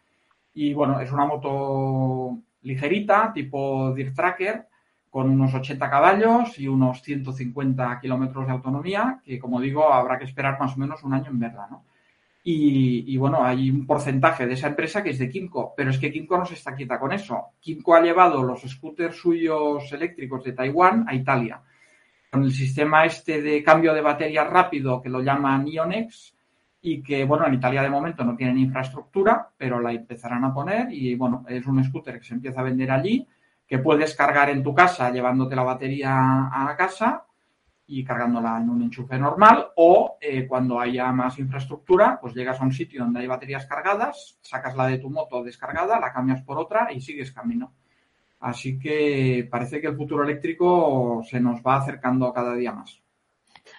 Y 0.55 0.75
bueno, 0.75 1.01
es 1.01 1.13
una 1.13 1.27
moto 1.27 2.39
ligerita, 2.63 3.33
tipo 3.33 3.93
Dirt 3.95 4.15
Tracker, 4.15 4.67
con 5.11 5.31
unos 5.31 5.55
80 5.55 5.89
caballos 5.89 6.59
y 6.59 6.67
unos 6.67 7.03
150 7.03 8.01
kilómetros 8.01 8.47
de 8.47 8.53
autonomía, 8.53 9.21
que 9.25 9.39
como 9.39 9.61
digo, 9.61 9.93
habrá 9.93 10.19
que 10.19 10.25
esperar 10.25 10.59
más 10.59 10.75
o 10.75 10.81
menos 10.81 11.05
un 11.05 11.15
año 11.15 11.31
en 11.31 11.39
verla, 11.39 11.69
¿no? 11.71 11.85
Y, 12.47 13.17
bueno, 13.17 13.43
hay 13.43 13.71
un 13.71 13.87
porcentaje 13.87 14.47
de 14.47 14.53
esa 14.53 14.67
empresa 14.67 15.03
que 15.03 15.11
es 15.11 15.19
de 15.19 15.31
Kimco, 15.31 15.73
pero 15.75 15.89
es 15.89 15.99
que 15.99 16.13
Kimco 16.13 16.37
no 16.37 16.45
se 16.45 16.53
está 16.53 16.75
quieta 16.75 17.01
con 17.01 17.11
eso. 17.11 17.53
Kimco 17.59 17.95
ha 17.95 18.03
llevado 18.03 18.43
los 18.43 18.61
scooters 18.61 19.17
suyos 19.17 19.91
eléctricos 19.91 20.45
de 20.45 20.53
Taiwán 20.53 21.07
a 21.09 21.15
Italia 21.15 21.63
con 22.35 22.43
el 22.43 22.53
sistema 22.53 23.05
este 23.05 23.41
de 23.41 23.63
cambio 23.63 23.95
de 23.95 24.01
batería 24.01 24.43
rápido 24.43 25.01
que 25.01 25.09
lo 25.09 25.23
llaman 25.23 25.69
Ionex 25.69 26.35
y 26.81 27.01
que, 27.01 27.25
bueno, 27.25 27.47
en 27.47 27.55
Italia 27.55 27.81
de 27.81 27.89
momento 27.89 28.25
no 28.25 28.35
tienen 28.35 28.59
infraestructura, 28.59 29.51
pero 29.57 29.79
la 29.79 29.93
empezarán 29.93 30.45
a 30.45 30.53
poner 30.53 30.93
y, 30.93 31.15
bueno, 31.15 31.45
es 31.49 31.65
un 31.65 31.85
scooter 31.85 32.19
que 32.19 32.25
se 32.25 32.35
empieza 32.35 32.59
a 32.59 32.65
vender 32.65 32.91
allí, 32.91 33.25
que 33.65 33.79
puedes 33.79 34.17
cargar 34.17 34.51
en 34.51 34.65
tu 34.65 34.75
casa 34.75 35.13
llevándote 35.13 35.55
la 35.55 35.63
batería 35.63 36.51
a 36.53 36.75
casa 36.77 37.25
y 37.87 38.03
cargándola 38.03 38.59
en 38.61 38.69
un 38.69 38.83
enchufe 38.83 39.17
normal 39.17 39.69
o 39.77 40.19
eh, 40.21 40.45
cuando 40.49 40.81
haya 40.81 41.13
más 41.13 41.39
infraestructura, 41.39 42.19
pues 42.21 42.35
llegas 42.35 42.61
a 42.61 42.65
un 42.65 42.73
sitio 42.73 43.05
donde 43.05 43.21
hay 43.21 43.29
baterías 43.29 43.65
cargadas, 43.67 44.41
sacas 44.43 44.75
la 44.75 44.89
de 44.89 44.99
tu 44.99 45.09
moto 45.09 45.45
descargada, 45.45 46.01
la 46.01 46.13
cambias 46.13 46.43
por 46.43 46.59
otra 46.59 46.93
y 46.93 47.01
sigues 47.01 47.31
camino. 47.31 47.73
Así 48.45 48.79
que 48.79 49.49
parece 49.51 49.81
que 49.81 49.87
el 49.87 49.97
futuro 49.97 50.23
eléctrico 50.23 51.23
se 51.25 51.41
nos 51.41 51.63
va 51.63 51.77
acercando 51.77 52.31
cada 52.31 52.55
día 52.55 52.73
más. 52.73 53.03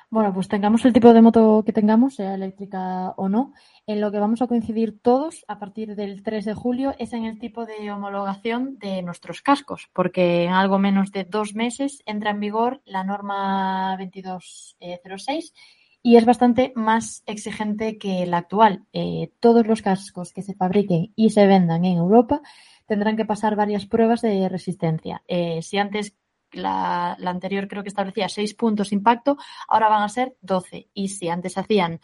Bueno, 0.09 0.33
pues 0.33 0.47
tengamos 0.47 0.83
el 0.85 0.93
tipo 0.93 1.13
de 1.13 1.21
moto 1.21 1.61
que 1.63 1.71
tengamos, 1.71 2.15
sea 2.15 2.33
eléctrica 2.33 3.13
o 3.15 3.29
no, 3.29 3.53
en 3.85 4.01
lo 4.01 4.11
que 4.11 4.17
vamos 4.17 4.41
a 4.41 4.47
coincidir 4.47 4.99
todos 4.99 5.45
a 5.47 5.59
partir 5.59 5.95
del 5.95 6.23
3 6.23 6.45
de 6.45 6.53
julio 6.55 6.95
es 6.97 7.13
en 7.13 7.25
el 7.25 7.37
tipo 7.37 7.67
de 7.67 7.91
homologación 7.91 8.79
de 8.79 9.03
nuestros 9.03 9.43
cascos, 9.43 9.87
porque 9.93 10.45
en 10.45 10.53
algo 10.53 10.79
menos 10.79 11.11
de 11.11 11.25
dos 11.25 11.53
meses 11.53 12.01
entra 12.07 12.31
en 12.31 12.39
vigor 12.39 12.81
la 12.85 13.03
norma 13.03 13.95
2206 13.99 15.53
y 16.01 16.17
es 16.17 16.25
bastante 16.25 16.73
más 16.75 17.21
exigente 17.27 17.99
que 17.99 18.25
la 18.25 18.37
actual. 18.37 18.85
Eh, 18.93 19.31
todos 19.39 19.67
los 19.67 19.83
cascos 19.83 20.33
que 20.33 20.41
se 20.41 20.55
fabriquen 20.55 21.13
y 21.15 21.29
se 21.29 21.45
vendan 21.45 21.85
en 21.85 21.97
Europa 21.97 22.41
tendrán 22.85 23.17
que 23.17 23.25
pasar 23.25 23.55
varias 23.55 23.85
pruebas 23.85 24.21
de 24.21 24.47
resistencia. 24.49 25.23
Eh, 25.27 25.61
si 25.61 25.77
antes 25.77 26.15
la, 26.51 27.13
anterior 27.13 27.67
creo 27.67 27.83
que 27.83 27.89
establecía 27.89 28.29
seis 28.29 28.53
puntos 28.53 28.89
de 28.89 28.95
impacto, 28.95 29.37
ahora 29.67 29.89
van 29.89 30.03
a 30.03 30.09
ser 30.09 30.35
12. 30.41 30.89
Y 30.93 31.09
si 31.09 31.29
antes 31.29 31.57
hacían 31.57 31.99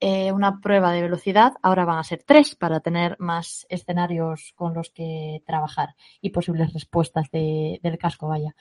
eh, 0.00 0.30
una 0.32 0.60
prueba 0.60 0.92
de 0.92 1.02
velocidad, 1.02 1.54
ahora 1.62 1.84
van 1.84 1.98
a 1.98 2.04
ser 2.04 2.22
tres 2.24 2.54
para 2.54 2.80
tener 2.80 3.16
más 3.18 3.66
escenarios 3.68 4.52
con 4.54 4.74
los 4.74 4.90
que 4.90 5.42
trabajar 5.46 5.94
y 6.20 6.30
posibles 6.30 6.72
respuestas 6.72 7.30
del 7.30 7.98
casco, 7.98 8.28
vaya. 8.28 8.54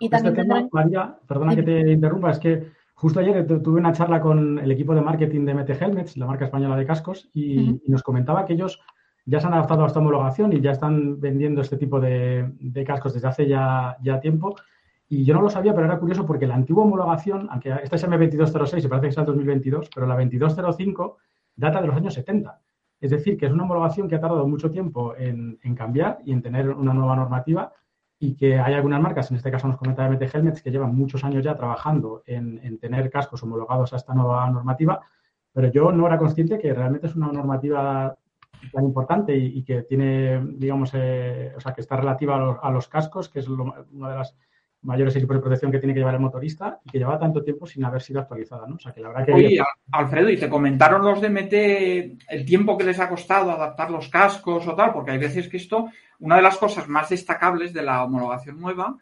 Y 0.00 0.06
este 0.06 0.32
también 0.32 0.68
María, 0.72 1.18
perdona 1.26 1.54
que 1.54 1.62
te 1.62 1.92
interrumpa, 1.92 2.30
es 2.30 2.38
que 2.38 2.72
justo 2.94 3.20
ayer 3.20 3.46
tuve 3.46 3.78
una 3.78 3.92
charla 3.92 4.20
con 4.20 4.58
el 4.58 4.72
equipo 4.72 4.94
de 4.94 5.02
marketing 5.02 5.44
de 5.44 5.54
MT 5.54 5.70
Helmets, 5.70 6.16
la 6.16 6.26
marca 6.26 6.46
española 6.46 6.76
de 6.76 6.86
cascos, 6.86 7.28
y 7.34 7.78
nos 7.86 8.02
comentaba 8.02 8.46
que 8.46 8.54
ellos 8.54 8.80
ya 9.28 9.40
se 9.40 9.46
han 9.46 9.52
adaptado 9.52 9.84
a 9.84 9.88
esta 9.88 9.98
homologación 9.98 10.54
y 10.54 10.60
ya 10.62 10.70
están 10.70 11.20
vendiendo 11.20 11.60
este 11.60 11.76
tipo 11.76 12.00
de, 12.00 12.50
cascos 12.86 13.12
desde 13.12 13.28
hace 13.28 13.46
ya, 13.46 13.96
tiempo. 14.22 14.56
Y 15.06 15.24
yo 15.24 15.34
no 15.34 15.42
lo 15.42 15.50
sabía, 15.50 15.74
pero 15.74 15.86
era 15.86 15.98
curioso 15.98 16.24
porque 16.24 16.46
la 16.46 16.54
antigua 16.54 16.84
homologación, 16.84 17.46
aunque 17.50 17.74
esta 17.82 17.96
es 17.96 18.08
M2206 18.08 18.84
y 18.84 18.88
parece 18.88 19.06
que 19.06 19.08
es 19.08 19.18
el 19.18 19.24
2022, 19.26 19.90
pero 19.94 20.06
la 20.06 20.14
2205 20.14 21.18
data 21.56 21.82
de 21.82 21.88
los 21.88 21.96
años 21.96 22.14
70. 22.14 22.58
Es 23.00 23.10
decir, 23.10 23.36
que 23.36 23.46
es 23.46 23.52
una 23.52 23.64
homologación 23.64 24.08
que 24.08 24.14
ha 24.14 24.20
tardado 24.20 24.48
mucho 24.48 24.70
tiempo 24.70 25.14
en, 25.14 25.58
cambiar 25.76 26.20
y 26.24 26.32
en 26.32 26.40
tener 26.40 26.70
una 26.70 26.94
nueva 26.94 27.14
normativa 27.14 27.72
y 28.18 28.34
que 28.34 28.58
hay 28.58 28.72
algunas 28.72 29.00
marcas, 29.00 29.30
en 29.30 29.36
este 29.36 29.50
caso 29.50 29.68
nos 29.68 29.76
comenta 29.76 30.08
MT 30.08 30.22
Helmets, 30.34 30.62
que 30.62 30.70
llevan 30.70 30.94
muchos 30.94 31.22
años 31.22 31.44
ya 31.44 31.54
trabajando 31.54 32.22
en, 32.24 32.78
tener 32.78 33.10
cascos 33.10 33.42
homologados 33.42 33.92
a 33.92 33.96
esta 33.96 34.14
nueva 34.14 34.48
normativa, 34.50 35.00
pero 35.52 35.68
yo 35.70 35.92
no 35.92 36.06
era 36.06 36.16
consciente 36.16 36.58
que 36.58 36.72
realmente 36.72 37.08
es 37.08 37.14
una 37.14 37.30
normativa 37.30 38.16
tan 38.72 38.84
importante 38.84 39.36
y, 39.36 39.62
que 39.62 39.82
tiene, 39.82 40.40
digamos, 40.54 40.90
eh, 40.94 41.52
o 41.56 41.60
sea, 41.60 41.72
que 41.72 41.80
está 41.80 41.96
relativa 41.96 42.36
a 42.60 42.70
los, 42.70 42.88
cascos, 42.88 43.28
que 43.28 43.40
es 43.40 43.48
una 43.48 44.10
de 44.10 44.16
las 44.16 44.36
mayores 44.82 45.16
equipos 45.16 45.36
de 45.36 45.42
protección 45.42 45.72
que 45.72 45.78
tiene 45.78 45.92
que 45.92 46.00
llevar 46.00 46.14
el 46.14 46.20
motorista 46.20 46.80
y 46.84 46.90
que 46.90 46.98
lleva 46.98 47.18
tanto 47.18 47.42
tiempo 47.42 47.66
sin 47.66 47.84
haber 47.84 48.00
sido 48.00 48.20
actualizada, 48.20 48.66
¿no? 48.66 48.76
O 48.76 48.78
sea, 48.78 48.92
que 48.92 49.00
la 49.00 49.08
verdad 49.08 49.26
que... 49.26 49.32
Oye, 49.32 49.58
Alfredo, 49.90 50.30
¿y 50.30 50.36
te 50.36 50.48
comentaron 50.48 51.04
los 51.04 51.20
de 51.20 51.30
MT 51.30 52.32
el 52.32 52.44
tiempo 52.44 52.78
que 52.78 52.84
les 52.84 53.00
ha 53.00 53.08
costado 53.08 53.50
adaptar 53.50 53.90
los 53.90 54.08
cascos 54.08 54.66
o 54.66 54.74
tal? 54.74 54.92
Porque 54.92 55.10
hay 55.10 55.18
veces 55.18 55.48
que 55.48 55.56
esto, 55.56 55.88
una 56.20 56.36
de 56.36 56.42
las 56.42 56.58
cosas 56.58 56.88
más 56.88 57.08
destacables 57.08 57.72
de 57.72 57.82
la 57.82 58.04
homologación 58.04 58.60
nueva 58.60 58.96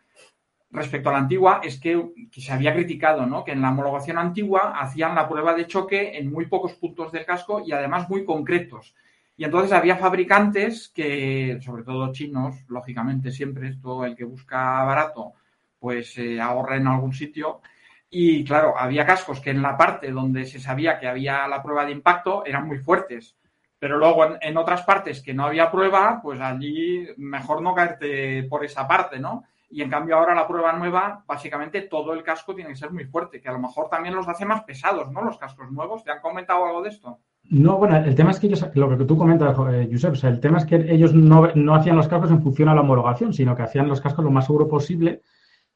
respecto 0.70 1.08
a 1.08 1.12
la 1.12 1.18
antigua 1.18 1.60
es 1.62 1.78
que, 1.78 2.10
se 2.30 2.52
había 2.52 2.74
criticado, 2.74 3.26
¿no? 3.26 3.44
Que 3.44 3.52
en 3.52 3.62
la 3.62 3.70
homologación 3.70 4.18
antigua 4.18 4.74
hacían 4.78 5.14
la 5.14 5.28
prueba 5.28 5.54
de 5.54 5.66
choque 5.66 6.16
en 6.18 6.30
muy 6.30 6.46
pocos 6.46 6.74
puntos 6.74 7.12
del 7.12 7.24
casco 7.24 7.62
y 7.64 7.72
además 7.72 8.08
muy 8.08 8.24
concretos. 8.24 8.94
Y 9.36 9.44
entonces 9.44 9.72
había 9.72 9.96
fabricantes 9.96 10.88
que, 10.88 11.58
sobre 11.60 11.82
todo 11.84 12.12
chinos, 12.12 12.64
lógicamente 12.68 13.30
siempre, 13.30 13.68
esto 13.68 14.04
el 14.04 14.16
que 14.16 14.24
busca 14.24 14.82
barato, 14.84 15.34
pues 15.78 16.16
eh, 16.16 16.40
ahorra 16.40 16.76
en 16.76 16.86
algún 16.86 17.12
sitio. 17.12 17.60
Y 18.08 18.44
claro, 18.44 18.78
había 18.78 19.04
cascos 19.04 19.40
que 19.40 19.50
en 19.50 19.60
la 19.60 19.76
parte 19.76 20.10
donde 20.10 20.46
se 20.46 20.58
sabía 20.58 20.98
que 20.98 21.06
había 21.06 21.46
la 21.48 21.62
prueba 21.62 21.84
de 21.84 21.92
impacto 21.92 22.46
eran 22.46 22.66
muy 22.66 22.78
fuertes. 22.78 23.36
Pero 23.78 23.98
luego 23.98 24.38
en, 24.40 24.56
otras 24.56 24.82
partes 24.84 25.20
que 25.22 25.34
no 25.34 25.44
había 25.44 25.70
prueba, 25.70 26.20
pues 26.22 26.40
allí 26.40 27.06
mejor 27.18 27.60
no 27.60 27.74
caerte 27.74 28.44
por 28.44 28.64
esa 28.64 28.88
parte, 28.88 29.18
¿no? 29.18 29.44
Y 29.68 29.82
en 29.82 29.90
cambio 29.90 30.16
ahora 30.16 30.34
la 30.34 30.48
prueba 30.48 30.72
nueva, 30.72 31.24
básicamente 31.26 31.82
todo 31.82 32.14
el 32.14 32.22
casco 32.22 32.54
tiene 32.54 32.70
que 32.70 32.76
ser 32.76 32.90
muy 32.90 33.04
fuerte, 33.04 33.40
que 33.40 33.48
a 33.50 33.52
lo 33.52 33.58
mejor 33.58 33.90
también 33.90 34.14
los 34.14 34.28
hace 34.28 34.46
más 34.46 34.64
pesados, 34.64 35.12
¿no? 35.12 35.22
Los 35.22 35.36
cascos 35.36 35.70
nuevos. 35.70 36.04
¿Te 36.04 36.10
han 36.10 36.20
comentado 36.22 36.64
algo 36.64 36.80
de 36.80 36.88
esto? 36.88 37.18
No, 37.48 37.78
bueno, 37.78 37.96
el 37.96 38.14
tema 38.14 38.32
es 38.32 38.40
que 38.40 38.48
ellos, 38.48 38.66
lo 38.74 38.96
que 38.96 39.04
tú 39.04 39.16
comentas, 39.16 39.56
eh, 39.72 39.88
Josep, 39.90 40.12
o 40.12 40.16
sea, 40.16 40.30
el 40.30 40.40
tema 40.40 40.58
es 40.58 40.64
que 40.64 40.76
ellos 40.76 41.14
no, 41.14 41.48
no 41.54 41.74
hacían 41.74 41.96
los 41.96 42.08
cascos 42.08 42.30
en 42.30 42.42
función 42.42 42.68
a 42.68 42.74
la 42.74 42.80
homologación, 42.80 43.32
sino 43.32 43.54
que 43.54 43.62
hacían 43.62 43.88
los 43.88 44.00
cascos 44.00 44.24
lo 44.24 44.30
más 44.30 44.46
seguro 44.46 44.66
posible 44.66 45.22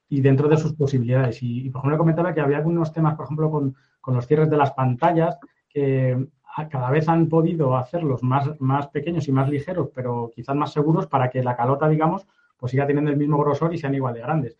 y 0.09 0.21
dentro 0.21 0.49
de 0.49 0.57
sus 0.57 0.75
posibilidades. 0.75 1.39
Y, 1.43 1.71
por 1.71 1.81
ejemplo, 1.81 1.99
comentaba 1.99 2.35
que 2.35 2.41
había 2.41 2.57
algunos 2.57 2.93
temas, 2.93 3.15
por 3.15 3.27
ejemplo, 3.27 3.51
con, 3.51 3.75
los 4.07 4.27
cierres 4.27 4.51
de 4.51 4.57
las 4.57 4.73
pantallas, 4.73 5.39
que 5.69 6.27
cada 6.69 6.91
vez 6.91 7.09
han 7.09 7.29
podido 7.29 7.77
hacerlos 7.77 8.25
más, 8.25 8.51
más 8.61 8.89
pequeños 8.89 9.29
y 9.29 9.33
más 9.33 9.49
ligeros, 9.49 9.91
pero 9.95 10.31
quizás 10.35 10.57
más 10.57 10.73
seguros 10.73 11.07
para 11.07 11.31
que 11.31 11.45
la 11.45 11.57
calota, 11.57 11.89
digamos, 11.89 12.27
pues 12.59 12.73
siga 12.73 12.89
teniendo 12.89 13.13
el 13.13 13.17
mismo 13.17 13.39
grosor 13.39 13.73
y 13.73 13.79
sean 13.79 13.95
igual 13.95 14.15
de 14.15 14.21
grandes. 14.21 14.59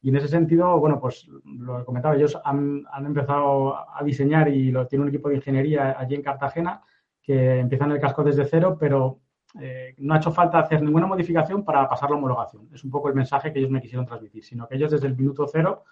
Y 0.00 0.10
en 0.10 0.16
ese 0.16 0.28
sentido, 0.28 0.78
bueno, 0.78 1.00
pues 1.00 1.28
lo 1.44 1.84
comentaba, 1.84 2.14
ellos 2.14 2.38
han, 2.44 2.84
han 2.92 3.06
empezado 3.06 3.76
a 3.76 4.02
diseñar 4.04 4.48
y 4.48 4.70
lo, 4.70 4.86
tiene 4.86 5.02
un 5.02 5.08
equipo 5.08 5.28
de 5.28 5.36
ingeniería 5.36 5.96
allí 5.98 6.14
en 6.14 6.22
Cartagena 6.22 6.82
que 7.20 7.58
empiezan 7.58 7.92
el 7.92 8.00
casco 8.00 8.22
desde 8.22 8.44
cero, 8.44 8.76
pero 8.78 9.20
eh, 9.60 9.94
no 9.98 10.14
ha 10.14 10.18
hecho 10.18 10.30
falta 10.30 10.60
hacer 10.60 10.82
ninguna 10.82 11.06
modificación 11.06 11.64
para 11.64 11.88
pasar 11.88 12.10
la 12.10 12.16
homologación. 12.16 12.68
Es 12.72 12.84
un 12.84 12.90
poco 12.90 13.08
el 13.08 13.14
mensaje 13.14 13.52
que 13.52 13.58
ellos 13.58 13.70
me 13.70 13.80
quisieron 13.80 14.06
transmitir, 14.06 14.44
sino 14.44 14.68
que 14.68 14.76
ellos 14.76 14.90
desde 14.90 15.08
el 15.08 15.16
minuto 15.16 15.46
cero 15.50 15.84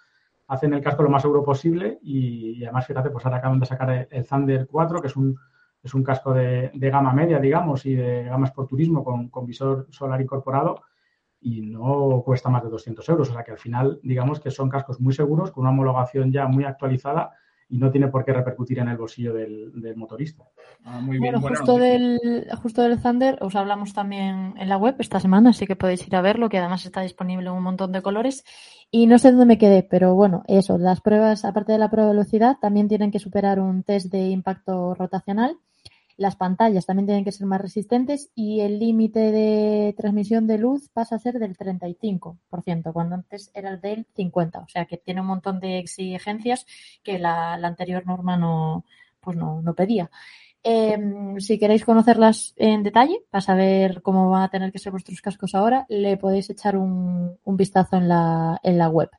hacen 0.47 0.73
el 0.73 0.81
casco 0.81 1.03
lo 1.03 1.09
más 1.09 1.21
seguro 1.21 1.43
posible 1.43 1.99
y, 2.01 2.63
además, 2.63 2.87
fíjate, 2.87 3.09
pues 3.09 3.25
ahora 3.25 3.37
acaban 3.37 3.59
de 3.59 3.65
sacar 3.65 4.07
el, 4.09 4.25
Thunder 4.25 4.65
4, 4.65 5.01
que 5.01 5.07
es 5.07 5.15
un, 5.17 5.37
es 5.83 5.93
un 5.93 6.03
casco 6.03 6.33
de, 6.33 6.71
gama 6.73 7.11
media, 7.11 7.39
digamos, 7.39 7.85
y 7.85 7.95
de 7.95 8.23
gama 8.23 8.51
turismo 8.67 9.03
con, 9.03 9.27
con 9.27 9.45
visor 9.45 9.87
solar 9.89 10.21
incorporado 10.21 10.81
y 11.39 11.61
no 11.61 12.21
cuesta 12.25 12.49
más 12.49 12.63
de 12.63 12.69
200 12.69 13.07
euros. 13.09 13.29
O 13.29 13.33
sea 13.33 13.43
que 13.43 13.51
al 13.51 13.57
final, 13.57 13.99
digamos 14.03 14.39
que 14.39 14.51
son 14.51 14.69
cascos 14.69 14.99
muy 14.99 15.13
seguros, 15.13 15.51
con 15.51 15.61
una 15.63 15.71
homologación 15.71 16.31
ya 16.31 16.47
muy 16.47 16.63
actualizada 16.63 17.31
y 17.69 17.77
no 17.77 17.91
tiene 17.91 18.07
por 18.07 18.23
qué 18.23 18.31
repercutir 18.31 18.79
en 18.79 18.87
el 18.87 18.97
bolsillo 18.97 19.33
del, 19.33 19.71
motorista. 19.95 20.45
Ah, 20.85 21.01
muy 21.01 21.19
bien. 21.19 21.33
Bueno, 21.33 21.41
justo, 21.41 21.77
del, 21.77 22.47
justo 22.61 22.81
del 22.81 23.01
Thunder 23.01 23.37
os 23.41 23.55
hablamos 23.55 23.93
también 23.93 24.53
en 24.57 24.69
la 24.69 24.77
web 24.77 24.95
esta 24.99 25.19
semana, 25.19 25.49
así 25.49 25.67
que 25.67 25.75
podéis 25.75 26.07
ir 26.07 26.15
a 26.15 26.21
verlo, 26.21 26.47
que 26.49 26.59
además 26.59 26.85
está 26.85 27.01
disponible 27.01 27.47
en 27.47 27.53
un 27.53 27.63
montón 27.63 27.91
de 27.91 28.01
colores. 28.01 28.45
Y 28.89 29.07
no 29.07 29.17
sé 29.17 29.31
dónde 29.31 29.45
me 29.45 29.57
quedé, 29.57 29.83
pero 29.83 30.15
bueno, 30.15 30.43
eso, 30.47 30.77
las 30.77 31.01
pruebas, 31.01 31.43
aparte 31.43 31.73
de 31.73 31.77
la 31.77 31.89
prueba 31.89 32.09
de 32.09 32.15
velocidad, 32.15 32.55
también 32.61 32.87
tienen 32.87 33.11
que 33.11 33.19
superar 33.19 33.59
un 33.59 33.83
test 33.83 34.11
de 34.11 34.29
impacto 34.29 34.93
rotacional 34.93 35.57
las 36.17 36.35
pantallas 36.35 36.87
también 36.87 37.05
tienen 37.05 37.23
que 37.23 37.31
ser 37.31 37.45
más 37.45 37.61
resistentes 37.61 38.31
y 38.33 38.61
el 38.61 38.79
límite 38.79 39.31
de 39.31 39.93
transmisión 39.95 40.47
de 40.47 40.57
luz 40.57 40.89
pasa 40.89 41.15
a 41.15 41.19
ser 41.19 41.37
del 41.37 41.55
35%, 41.55 42.91
cuando 42.91 43.15
antes 43.15 43.51
era 43.53 43.69
el 43.69 43.79
del 43.79 44.07
50%. 44.15 44.65
O 44.65 44.67
sea 44.67 44.85
que 44.85 44.97
tiene 44.97 45.21
un 45.21 45.27
montón 45.27 45.59
de 45.59 45.77
exigencias 45.77 46.65
que 47.03 47.19
la, 47.19 47.53
anterior 47.53 48.05
norma 48.05 48.35
no, 48.35 48.83
pues 49.19 49.37
no, 49.37 49.61
pedía. 49.75 50.09
Em, 50.63 51.39
si 51.39 51.59
queréis 51.59 51.85
conocerlas 51.85 52.53
en 52.57 52.81
detalle, 52.81 53.23
para 53.29 53.41
saber 53.41 54.01
cómo 54.01 54.29
van 54.31 54.41
a 54.41 54.49
tener 54.49 54.71
que 54.71 54.79
ser 54.79 54.91
vuestros 54.91 55.21
cascos 55.21 55.53
ahora, 55.53 55.85
le 55.87 56.17
podéis 56.17 56.49
echar 56.49 56.77
un, 56.77 57.37
un 57.43 57.57
vistazo 57.57 57.97
en 57.97 58.07
la, 58.07 58.59
en 58.63 58.77
la 58.79 58.89
web. 58.89 59.09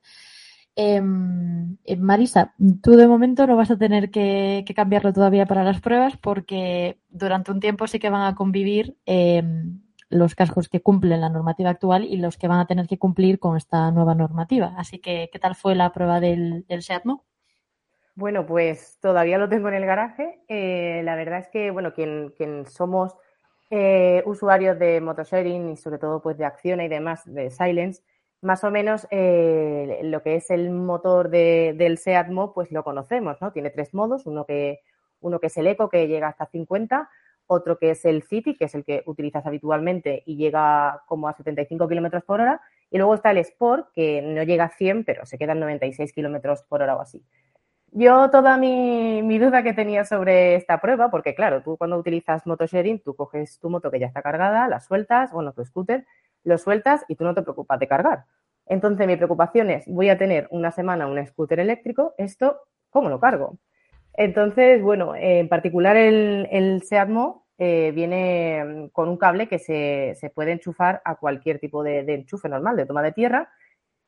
Em, 0.81 1.77
eh, 1.87 1.97
Marisa, 1.97 2.55
tú 2.85 2.93
de 2.93 3.09
momento 3.09 3.49
no 3.49 3.57
vas 3.57 3.69
a 3.73 3.77
tener 3.77 4.13
que, 4.13 4.65
cambiarlo 4.77 5.13
todavía 5.13 5.45
para 5.45 5.65
las 5.65 5.81
pruebas 5.81 6.17
porque 6.17 7.01
durante 7.09 7.51
un 7.51 7.59
tiempo 7.59 7.89
sí 7.89 7.99
que 7.99 8.11
van 8.11 8.23
a 8.23 8.37
convivir 8.37 8.97
em, 9.05 9.81
los 10.09 10.37
cascos 10.37 10.69
que 10.69 10.81
cumplen 10.81 11.21
la 11.21 11.31
normativa 11.31 11.71
actual 11.71 12.05
y 12.05 12.19
los 12.19 12.37
que 12.37 12.47
van 12.47 12.61
a 12.61 12.69
tener 12.69 12.87
que 12.87 12.97
cumplir 12.97 13.41
con 13.41 13.57
esta 13.57 13.91
nueva 13.91 14.15
normativa. 14.15 14.73
Así 14.79 15.01
que, 15.01 15.29
¿qué 15.33 15.41
tal 15.41 15.57
fue 15.57 15.75
la 15.75 15.93
prueba 15.93 16.21
del, 16.21 16.65
del 16.69 16.83
SEATMO? 16.83 17.25
Bueno, 18.15 18.47
pues 18.47 18.99
todavía 19.01 19.37
lo 19.37 19.49
tengo 19.49 19.67
en 19.67 19.75
el 19.75 19.85
garaje. 19.85 20.39
Eh, 20.47 21.03
la 21.03 21.17
verdad 21.17 21.41
es 21.41 21.49
que, 21.49 21.73
bueno, 21.73 21.93
quien, 21.93 22.67
somos 22.69 23.17
eh, 23.71 24.23
usuarios 24.27 24.79
de 24.79 25.01
motosharing 25.01 25.71
y 25.71 25.77
sobre 25.77 25.99
todo 25.99 26.23
pues 26.23 26.39
de 26.39 26.45
Acciona 26.45 26.85
y 26.85 26.89
demás, 26.89 27.25
de 27.27 27.51
Silence, 27.51 28.03
más 28.41 28.63
o 28.65 28.71
menos 28.71 29.07
eh, 29.11 30.01
lo 30.05 30.23
que 30.23 30.37
es 30.37 30.51
el 30.51 30.71
motor 30.71 31.29
de, 31.29 31.75
del 31.77 31.99
Seat 31.99 32.29
Mo, 32.29 32.53
pues 32.53 32.71
lo 32.71 32.85
conocemos, 32.85 33.41
¿no? 33.41 33.53
Tiene 33.53 33.71
tres 33.71 33.95
modos, 33.95 34.27
uno 34.27 34.45
que, 34.45 34.81
uno 35.21 35.41
que 35.41 35.49
es 35.49 35.57
el 35.57 35.67
Eco, 35.67 35.89
que 35.89 36.07
llega 36.07 36.29
hasta 36.29 36.47
50, 36.47 37.09
otro 37.47 37.79
que 37.79 37.91
es 37.91 38.05
el 38.05 38.23
City, 38.23 38.57
que 38.57 38.67
es 38.67 38.75
el 38.75 38.85
que 38.85 39.03
utilizas 39.07 39.45
habitualmente 39.47 40.23
y 40.27 40.37
llega 40.37 41.03
como 41.07 41.29
a 41.29 41.33
75 41.33 41.89
kilómetros 41.89 42.23
por 42.25 42.41
hora, 42.41 42.61
y 42.91 42.99
luego 42.99 43.15
está 43.15 43.33
el 43.33 43.39
Sport, 43.39 43.89
que 43.93 44.23
no 44.23 44.43
llega 44.45 44.65
a 44.65 44.71
100, 44.71 45.05
pero 45.05 45.27
se 45.27 45.37
queda 45.37 45.53
en 45.53 45.61
96 45.61 46.13
kilómetros 46.13 46.63
por 46.63 46.83
hora 46.83 46.97
o 46.97 47.01
así. 47.01 47.25
Yo 47.91 48.31
toda 48.31 48.59
mi, 48.59 49.23
mi, 49.23 49.39
duda 49.39 49.63
que 49.63 49.73
tenía 49.73 50.05
sobre 50.05 50.55
esta 50.55 50.79
prueba, 50.79 51.11
porque 51.11 51.35
claro, 51.35 51.63
tú 51.63 51.79
cuando 51.79 51.97
utilizas 51.97 52.47
motosharing, 52.47 53.01
tú 53.01 53.17
coges 53.17 53.59
tu 53.59 53.71
moto 53.71 53.91
que 53.91 53.99
ya 53.99 54.07
está 54.07 54.23
cargada, 54.23 54.69
la 54.69 54.81
sueltas, 54.81 55.33
bueno, 55.33 55.53
tu 55.55 55.65
scooter, 55.65 56.05
lo 56.49 56.59
sueltas 56.59 57.05
y 57.09 57.15
tú 57.15 57.25
no 57.25 57.35
te 57.35 57.43
preocupas 57.43 57.79
de 57.79 57.87
cargar. 57.87 58.25
Entonces, 58.67 59.07
mi 59.07 59.17
preocupación 59.17 59.71
es, 59.71 59.87
voy 59.87 60.09
a 60.09 60.19
tener 60.19 60.49
una 60.51 60.73
semana 60.73 61.07
un 61.07 61.25
scooter 61.27 61.61
eléctrico, 61.61 62.15
¿esto 62.19 62.61
cómo 62.91 63.09
lo 63.09 63.21
cargo? 63.21 63.59
Entonces, 64.15 64.83
bueno, 64.83 65.15
en 65.15 65.49
particular 65.49 65.97
el, 65.97 66.49
el 66.51 66.83
Seatmo 66.83 67.47
eh, 67.61 67.91
viene 67.93 68.89
con 68.93 69.09
un 69.09 69.17
cable 69.17 69.49
que 69.49 69.59
se, 69.59 70.15
puede 70.33 70.53
enchufar 70.53 71.03
a 71.05 71.17
cualquier 71.17 71.59
tipo 71.59 71.83
de, 71.83 72.01
enchufe 72.01 72.49
normal, 72.49 72.77
de 72.77 72.87
toma 72.87 73.03
de 73.03 73.13
tierra. 73.13 73.51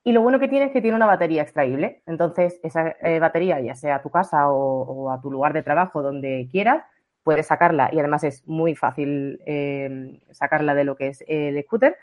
Y 0.05 0.13
lo 0.13 0.23
bueno 0.23 0.39
que 0.39 0.49
tiene 0.49 0.67
es 0.67 0.73
que 0.73 0.81
tiene 0.81 0.97
una 0.97 1.07
batería 1.07 1.43
extraíble. 1.43 2.03
Entonces, 2.07 2.61
esa 2.63 2.97
eh, 3.03 3.19
batería, 3.19 3.61
ya 3.61 3.75
sea 3.75 3.97
a 3.97 4.03
tu 4.03 4.11
casa 4.11 4.49
o, 4.49 5.11
a 5.11 5.21
tu 5.21 5.31
lugar 5.31 5.53
de 5.53 5.65
trabajo, 5.65 6.01
donde 6.01 6.49
quieras, 6.51 6.85
puedes 7.25 7.49
sacarla. 7.49 7.91
Y 7.93 7.99
además 7.99 8.25
es 8.25 8.47
muy 8.47 8.77
fácil 8.77 9.41
eh, 9.47 10.21
sacarla 10.31 10.75
de 10.75 10.85
lo 10.85 10.97
que 10.97 11.09
es 11.09 11.25
el 11.27 11.61
scooter 11.65 11.97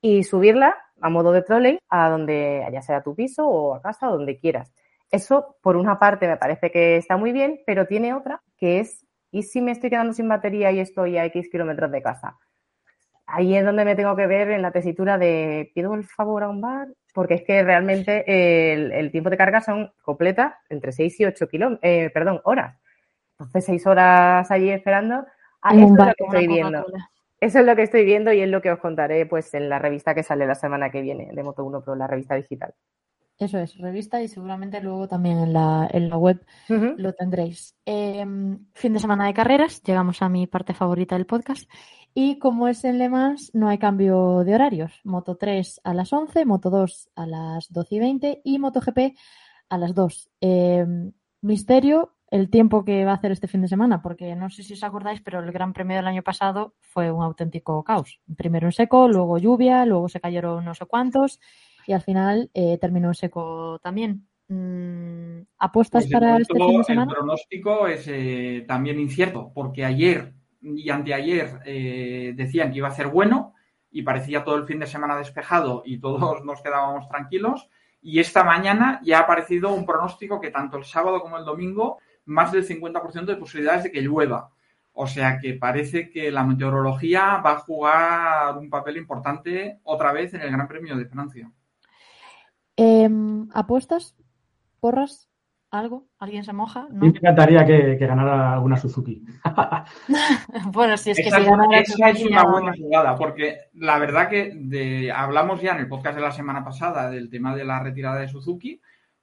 y 0.00 0.24
subirla 0.24 0.76
a 1.00 1.08
modo 1.08 1.32
de 1.32 1.42
trolley 1.42 1.78
a 1.88 2.08
donde, 2.08 2.66
ya 2.72 2.82
sea 2.82 2.98
a 2.98 3.02
tu 3.02 3.14
piso 3.14 3.46
o 3.46 3.74
a 3.74 3.82
casa, 3.82 4.06
donde 4.06 4.38
quieras. 4.38 4.72
Eso, 5.10 5.56
por 5.62 5.76
una 5.76 5.98
parte, 5.98 6.28
me 6.28 6.36
parece 6.36 6.70
que 6.70 6.96
está 6.96 7.16
muy 7.16 7.32
bien, 7.32 7.60
pero 7.66 7.86
tiene 7.86 8.14
otra 8.14 8.42
que 8.56 8.80
es, 8.80 9.04
¿y 9.30 9.42
si 9.42 9.60
me 9.60 9.72
estoy 9.72 9.90
quedando 9.90 10.12
sin 10.12 10.28
batería 10.28 10.70
y 10.70 10.80
estoy 10.80 11.18
a 11.18 11.24
X 11.26 11.48
kilómetros 11.50 11.90
de 11.90 12.02
casa? 12.02 12.38
Ahí 13.26 13.56
es 13.56 13.64
donde 13.64 13.84
me 13.84 13.96
tengo 13.96 14.14
que 14.16 14.26
ver 14.26 14.50
en 14.50 14.62
la 14.62 14.72
tesitura 14.72 15.18
de, 15.18 15.70
¿pido 15.74 15.94
el 15.94 16.04
favor 16.04 16.42
a 16.42 16.48
un 16.48 16.60
bar? 16.60 16.88
Porque 17.14 17.34
es 17.34 17.42
que 17.42 17.62
realmente 17.62 18.24
el, 18.72 19.10
tiempo 19.10 19.30
de 19.30 19.36
carga 19.36 19.60
son 19.60 19.92
completa 20.02 20.60
entre 20.68 20.92
6 20.92 21.20
y 21.20 21.24
8 21.24 21.48
kilómetros, 21.48 21.80
eh, 21.82 22.10
perdón, 22.12 22.40
horas. 22.44 22.78
Entonces, 23.32 23.64
6 23.64 23.86
horas 23.86 24.50
allí 24.50 24.70
esperando. 24.70 25.24
A 25.62 25.74
eso 25.74 25.84
es 25.84 25.90
lo 25.90 26.04
que 26.14 26.24
estoy 26.24 26.46
viendo. 26.46 26.84
Eso 27.40 27.60
es 27.60 27.66
lo 27.66 27.74
que 27.74 27.84
estoy 27.84 28.04
viendo 28.04 28.32
y 28.32 28.40
es 28.40 28.48
lo 28.48 28.60
que 28.60 28.70
os 28.70 28.78
contaré 28.78 29.24
pues 29.24 29.54
en 29.54 29.68
la 29.68 29.78
revista 29.78 30.14
que 30.14 30.22
sale 30.22 30.46
la 30.46 30.54
semana 30.54 30.90
que 30.90 31.00
viene 31.00 31.30
de 31.32 31.42
Moto1 31.42 31.82
Pro, 31.82 31.96
la 31.96 32.06
revista 32.06 32.34
digital. 32.34 32.74
Eso 33.38 33.58
es, 33.58 33.78
revista 33.78 34.22
y 34.22 34.28
seguramente 34.28 34.82
luego 34.82 35.08
también 35.08 35.38
en 35.38 35.54
la, 35.54 35.88
en 35.90 36.10
la 36.10 36.18
web 36.18 36.44
lo 36.68 37.14
tendréis. 37.14 37.74
Em, 37.86 38.66
fin 38.74 38.92
de 38.92 38.98
semana 38.98 39.26
de 39.26 39.32
carreras, 39.32 39.82
llegamos 39.82 40.20
a 40.20 40.28
mi 40.28 40.46
parte 40.46 40.74
favorita 40.74 41.16
del 41.16 41.24
podcast. 41.24 41.66
Y 42.12 42.38
como 42.38 42.68
es 42.68 42.84
en 42.84 42.98
Le 42.98 43.08
Mans, 43.08 43.50
no 43.54 43.68
hay 43.68 43.78
cambio 43.78 44.44
de 44.44 44.54
horarios. 44.54 45.00
Moto 45.04 45.36
3 45.36 45.80
a 45.84 45.94
las 45.94 46.12
11, 46.12 46.44
Moto 46.44 46.68
2 46.68 47.08
a 47.14 47.26
las 47.26 47.72
12 47.72 47.94
y 47.94 47.98
20 48.00 48.40
y 48.44 48.58
MotoGP 48.58 49.16
a 49.70 49.78
las 49.78 49.94
2. 49.94 50.30
Em, 50.42 51.12
misterio, 51.40 52.16
el 52.30 52.48
tiempo 52.48 52.84
que 52.84 53.04
va 53.04 53.12
a 53.12 53.14
hacer 53.14 53.32
este 53.32 53.48
fin 53.48 53.62
de 53.62 53.68
semana, 53.68 54.02
porque 54.02 54.36
no 54.36 54.50
sé 54.50 54.62
si 54.62 54.74
os 54.74 54.84
acordáis, 54.84 55.20
pero 55.20 55.40
el 55.40 55.50
Gran 55.50 55.72
Premio 55.72 55.96
del 55.96 56.06
año 56.06 56.22
pasado 56.22 56.74
fue 56.80 57.10
un 57.10 57.22
auténtico 57.22 57.82
caos. 57.82 58.20
Primero 58.36 58.68
en 58.68 58.72
seco, 58.72 59.08
luego 59.08 59.38
lluvia, 59.38 59.84
luego 59.84 60.08
se 60.08 60.20
cayeron 60.20 60.64
no 60.64 60.74
sé 60.74 60.86
cuántos 60.86 61.40
y 61.86 61.92
al 61.92 62.02
final 62.02 62.50
eh, 62.54 62.78
terminó 62.78 63.12
seco 63.14 63.80
también. 63.82 64.28
Mm, 64.48 65.42
¿Apuestas 65.58 66.06
para 66.08 66.36
este 66.36 66.58
fin 66.58 66.78
de 66.78 66.84
semana? 66.84 67.10
El 67.10 67.16
pronóstico 67.18 67.86
es 67.88 68.06
eh, 68.08 68.64
también 68.66 69.00
incierto, 69.00 69.50
porque 69.54 69.84
ayer 69.84 70.32
y 70.62 70.90
anteayer 70.90 71.60
eh, 71.64 72.32
decían 72.36 72.70
que 72.70 72.78
iba 72.78 72.88
a 72.88 72.92
ser 72.94 73.08
bueno 73.08 73.54
y 73.90 74.02
parecía 74.02 74.44
todo 74.44 74.56
el 74.56 74.66
fin 74.66 74.78
de 74.78 74.86
semana 74.86 75.16
despejado 75.16 75.82
y 75.84 75.98
todos 75.98 76.20
nos 76.44 76.62
quedábamos 76.62 77.08
tranquilos. 77.08 77.68
Y 78.02 78.18
esta 78.18 78.44
mañana 78.44 79.00
ya 79.02 79.18
ha 79.18 79.22
aparecido 79.22 79.74
un 79.74 79.84
pronóstico 79.84 80.40
que 80.40 80.50
tanto 80.50 80.78
el 80.78 80.84
sábado 80.84 81.20
como 81.20 81.36
el 81.36 81.44
domingo, 81.44 81.98
más 82.30 82.52
del 82.52 82.66
50% 82.66 83.26
de 83.26 83.36
posibilidades 83.36 83.84
de 83.84 83.92
que 83.92 84.00
llueva. 84.00 84.50
O 84.92 85.06
sea 85.06 85.38
que 85.38 85.54
parece 85.54 86.10
que 86.10 86.30
la 86.30 86.44
meteorología 86.44 87.38
va 87.38 87.52
a 87.52 87.58
jugar 87.58 88.58
un 88.58 88.70
papel 88.70 88.96
importante 88.96 89.78
otra 89.82 90.12
vez 90.12 90.34
en 90.34 90.42
el 90.42 90.50
Gran 90.50 90.68
Premio 90.68 90.96
de 90.96 91.06
Francia. 91.06 91.50
Em, 92.76 93.48
¿Apuestas? 93.52 94.16
¿Porras? 94.80 95.28
¿Algo? 95.70 96.08
¿Alguien 96.18 96.42
se 96.42 96.52
moja? 96.52 96.88
¿No? 96.90 97.02
me 97.02 97.08
encantaría 97.08 97.64
que, 97.64 97.94
ganara 97.96 98.54
alguna 98.54 98.76
Suzuki. 98.76 99.24
bueno, 100.72 100.96
si 100.96 101.10
es 101.10 101.16
que 101.16 101.28
esa 101.28 101.38
si 101.38 101.44
ganara 101.44 101.78
esa 101.78 102.10
es 102.10 102.24
una 102.24 102.44
buena 102.44 102.72
jugada, 102.76 103.16
porque 103.16 103.58
la 103.74 103.98
verdad 103.98 104.28
que 104.28 105.12
hablamos 105.14 105.60
ya 105.60 105.72
en 105.72 105.78
el 105.78 105.88
podcast 105.88 106.16
de 106.16 106.22
la 106.22 106.32
semana 106.32 106.64
pasada 106.64 107.08
del 107.10 107.30
tema 107.30 107.54
de 107.54 107.64
la 107.64 107.80
retirada 107.80 108.20
de 108.20 108.28
Suzuki, 108.28 108.80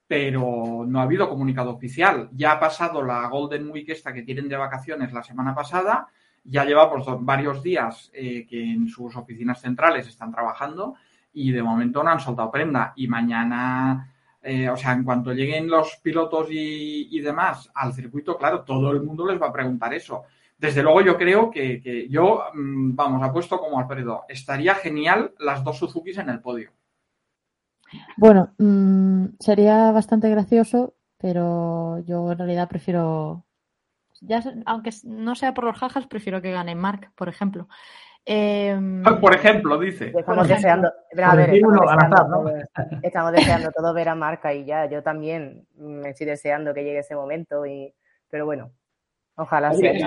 pero 0.08 0.84
no 0.88 0.98
ha 0.98 1.04
habido 1.04 1.28
comunicado 1.28 1.70
oficial. 1.70 2.28
Ya 2.32 2.52
ha 2.52 2.60
pasado 2.60 3.02
la 3.02 3.28
Golden 3.28 3.70
Week 3.70 3.88
esta 3.88 4.12
que 4.12 4.22
tienen 4.22 4.48
de 4.48 4.56
vacaciones 4.56 5.12
la 5.12 5.22
semana 5.22 5.54
pasada, 5.54 6.08
ya 6.42 6.64
lleva 6.64 6.90
pues, 6.90 7.04
varios 7.20 7.62
días 7.62 8.10
eh, 8.12 8.46
que 8.48 8.72
en 8.72 8.88
sus 8.88 9.14
oficinas 9.14 9.60
centrales 9.60 10.08
están 10.08 10.32
trabajando 10.32 10.94
y 11.32 11.52
de 11.52 11.62
momento 11.62 12.02
no 12.02 12.10
han 12.10 12.20
soltado 12.20 12.50
prenda. 12.50 12.94
Y 12.96 13.06
mañana 13.06 14.12
eh, 14.42 14.70
o 14.70 14.76
sea, 14.76 14.92
en 14.92 15.04
cuanto 15.04 15.32
lleguen 15.32 15.68
los 15.68 15.96
pilotos 15.96 16.48
y, 16.50 17.20
demás 17.20 17.70
al 17.74 17.92
circuito, 17.92 18.36
claro, 18.36 18.62
todo 18.62 18.92
el 18.92 19.02
mundo 19.02 19.26
les 19.26 19.40
va 19.40 19.48
a 19.48 19.52
preguntar 19.52 19.92
eso. 19.92 20.24
Desde 20.56 20.82
luego 20.82 21.02
yo 21.02 21.16
creo 21.16 21.50
que, 21.50 22.06
yo, 22.08 22.44
mm, 22.54 22.94
vamos, 22.94 23.22
apuesto 23.22 23.58
como 23.58 23.78
Alfredo, 23.78 24.24
estaría 24.28 24.74
genial 24.74 25.34
las 25.38 25.62
dos 25.64 25.78
Suzukis 25.78 26.18
en 26.18 26.30
el 26.30 26.40
podio. 26.40 26.70
Bueno, 28.16 28.54
mm, 28.58 29.36
sería 29.38 29.90
bastante 29.92 30.28
gracioso, 30.30 30.94
pero 31.16 31.98
yo 32.00 32.32
en 32.32 32.38
realidad 32.38 32.68
prefiero, 32.68 33.44
ya, 34.20 34.42
aunque 34.66 34.90
no 35.04 35.34
sea 35.34 35.54
por 35.54 35.64
los 35.64 35.76
jajas, 35.76 36.06
prefiero 36.06 36.42
que 36.42 36.52
gane 36.52 36.74
Mark, 36.74 37.12
por 37.14 37.28
ejemplo. 37.28 37.68
Em, 38.30 39.02
por 39.20 39.34
ejemplo, 39.34 39.78
dice. 39.78 40.12
Estamos 40.14 40.46
deseando, 40.46 40.92
estamos, 43.02 43.32
deseando 43.32 43.70
todo 43.72 43.94
ver 43.94 44.10
a 44.10 44.14
Marca 44.14 44.52
y 44.52 44.66
ya. 44.66 44.84
Yo 44.84 45.02
también 45.02 45.66
me 45.76 46.10
estoy 46.10 46.26
deseando 46.26 46.74
que 46.74 46.84
llegue 46.84 46.98
ese 46.98 47.14
momento, 47.14 47.64
y 47.64 47.90
pero 48.28 48.44
bueno, 48.44 48.70
ojalá 49.36 49.72
sea. 49.72 49.92
el 49.92 50.02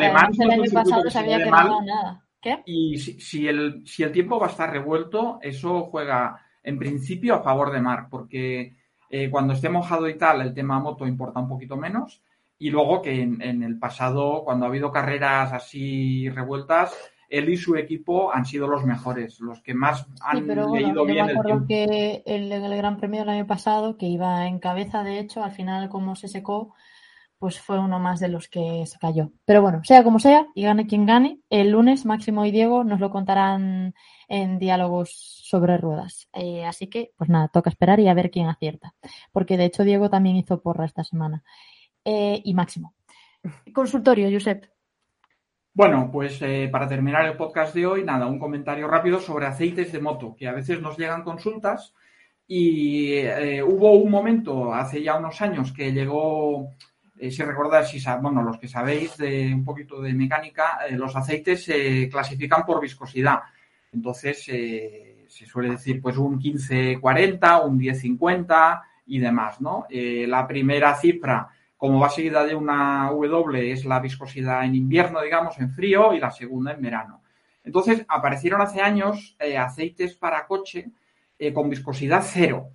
año 0.52 0.72
pasado 0.72 1.10
sabía 1.10 1.39
que 1.39 1.50
no 1.50 1.82
nada. 1.82 2.24
¿Qué? 2.39 2.62
Y 2.65 2.98
si, 2.98 3.48
el, 3.48 3.88
si 3.88 4.04
el 4.04 4.12
tiempo 4.12 4.39
va 4.39 4.48
a 4.48 4.52
estar 4.52 4.70
revuelto, 4.72 5.39
eso 5.41 5.86
juega 5.86 6.39
en 6.63 6.78
principio 6.78 7.36
a 7.36 7.43
favor 7.43 7.71
de 7.71 7.82
Marc, 7.82 8.10
porque 8.10 8.76
eh, 9.10 9.30
cuando 9.30 9.54
esté 9.54 9.69
mojado 9.69 10.08
y 10.08 10.17
tal, 10.17 10.41
el 10.41 10.54
tema 10.54 10.80
moto 10.80 11.08
importa 11.08 11.39
un 11.39 11.50
poquito 11.50 11.78
menos. 11.78 12.21
Y 12.58 12.69
luego 12.69 13.02
que 13.02 13.21
en 13.21 13.63
el 13.63 13.80
pasado, 13.80 14.43
cuando 14.43 14.65
ha 14.65 14.69
habido 14.69 14.91
carreras 14.91 15.52
así 15.52 16.30
revueltas, 16.30 16.95
él 17.32 17.50
y 17.50 17.58
su 17.58 17.76
equipo 17.78 18.34
han 18.34 18.45
sido 18.45 18.67
los 18.67 18.86
mejores, 18.86 19.39
los 19.39 19.62
que 19.62 19.74
más 19.74 20.06
han 20.21 20.39
sí, 20.39 20.43
pero 20.45 20.74
leído 20.76 21.06
bien 21.06 21.26
me 21.26 21.32
acuerdo 21.32 21.65
que 21.65 22.21
en 22.26 22.52
el, 22.52 22.78
Gran 22.78 22.97
Premio 22.97 23.21
del 23.21 23.30
año 23.30 23.47
pasado, 23.47 23.97
que 23.97 24.06
iba 24.06 24.45
en 24.47 24.60
cabeza, 24.60 25.04
de 25.04 25.19
hecho, 25.19 25.41
al 25.41 25.52
final 25.52 25.88
como 25.88 26.15
se 26.17 26.28
secó, 26.28 26.76
pues 27.41 27.60
fue 27.60 27.80
uno 27.80 27.97
más 27.97 28.19
de 28.19 28.27
los 28.27 28.47
que 28.47 28.86
se 28.86 28.99
cayó. 28.99 29.32
Pero 29.45 29.63
bueno, 29.63 29.84
sea 29.84 30.04
como 30.04 30.19
sea, 30.19 30.45
y 30.54 30.62
gane 30.62 30.86
quien 30.86 31.08
gane, 31.08 31.39
el 31.49 31.71
lunes 31.71 32.06
Máximo 32.06 32.45
y 32.45 32.51
Diego 32.51 32.84
nos 32.84 32.99
lo 32.99 33.10
contarán 33.10 33.95
en 34.27 34.60
diálogos 34.60 35.10
sobre 35.10 35.75
ruedas. 35.80 36.30
Eh, 36.34 36.63
así 36.65 36.86
que, 36.86 37.13
pues 37.17 37.32
nada, 37.32 37.47
toca 37.47 37.71
esperar 37.71 37.99
y 37.99 38.08
a 38.08 38.13
ver 38.13 38.30
quién 38.30 38.47
acierta. 38.47 38.93
Porque 39.32 39.58
de 39.58 39.65
hecho 39.65 39.84
Diego 39.84 40.08
también 40.08 40.36
hizo 40.36 40.62
porra 40.62 40.86
esta 40.86 41.04
semana. 41.04 41.43
Eh, 42.06 42.43
y 42.45 42.54
Máximo. 42.54 42.93
Consultorio, 43.73 44.30
Josep. 44.32 44.67
Bueno, 45.73 46.12
pues 46.12 46.39
eh, 46.43 46.69
para 46.71 46.88
terminar 46.88 47.25
el 47.25 47.38
podcast 47.38 47.73
de 47.73 47.88
hoy, 47.88 48.04
nada, 48.04 48.27
un 48.27 48.38
comentario 48.38 48.88
rápido 48.88 49.19
sobre 49.19 49.47
aceites 49.47 49.91
de 49.91 49.99
moto, 49.99 50.36
que 50.38 50.47
a 50.47 50.54
veces 50.54 50.80
nos 50.80 50.95
llegan 50.95 51.23
consultas 51.23 51.95
y 52.45 53.23
hubo 53.62 53.93
un 53.93 54.12
momento 54.12 54.75
hace 54.75 55.01
ya 55.01 55.17
unos 55.17 55.41
años 55.41 55.71
que 55.71 55.93
llegó, 55.93 56.69
eh, 57.27 57.31
si 57.31 57.43
recordáis, 57.43 57.88
si 57.88 58.03
bueno, 58.21 58.43
los 58.43 58.57
que 58.57 58.67
sabéis 58.67 59.17
de 59.17 59.53
un 59.53 59.63
poquito 59.63 60.01
de 60.01 60.13
mecánica, 60.13 60.79
los 60.91 61.15
aceites 61.15 61.63
se 61.63 62.10
clasifican 62.10 62.65
por 62.65 62.81
viscosidad. 62.81 63.39
Entonces 63.93 64.43
se 64.43 65.45
suele 65.45 65.71
decir 65.71 66.01
pues 66.01 66.17
un 66.17 66.39
15-40, 66.39 67.65
un 67.65 67.79
10-50 67.79 68.81
y 69.07 69.19
demás, 69.19 69.62
¿no? 69.62 69.86
la 69.89 70.47
primera 70.47 70.95
cifra 70.95 71.49
como 71.81 71.99
va 71.99 72.12
seguida 72.12 72.45
de 72.45 72.53
una 72.53 73.10
W 73.10 73.71
es 73.71 73.86
la 73.86 73.99
viscosidad 73.99 74.63
en 74.63 74.75
invierno, 74.75 75.19
digamos, 75.19 75.57
en 75.57 75.71
frío, 75.71 76.13
y 76.13 76.19
la 76.19 76.29
segunda 76.29 76.73
en 76.73 76.81
verano. 76.84 77.23
Entonces, 77.63 78.05
aparecieron 78.07 78.62
hace 78.62 78.81
años 78.81 79.36
eh, 79.39 79.57
aceites 79.57 80.13
para 80.13 80.45
coche 80.45 80.91
eh, 81.39 81.51
con 81.51 81.71
viscosidad 81.71 82.21
cero, 82.23 82.67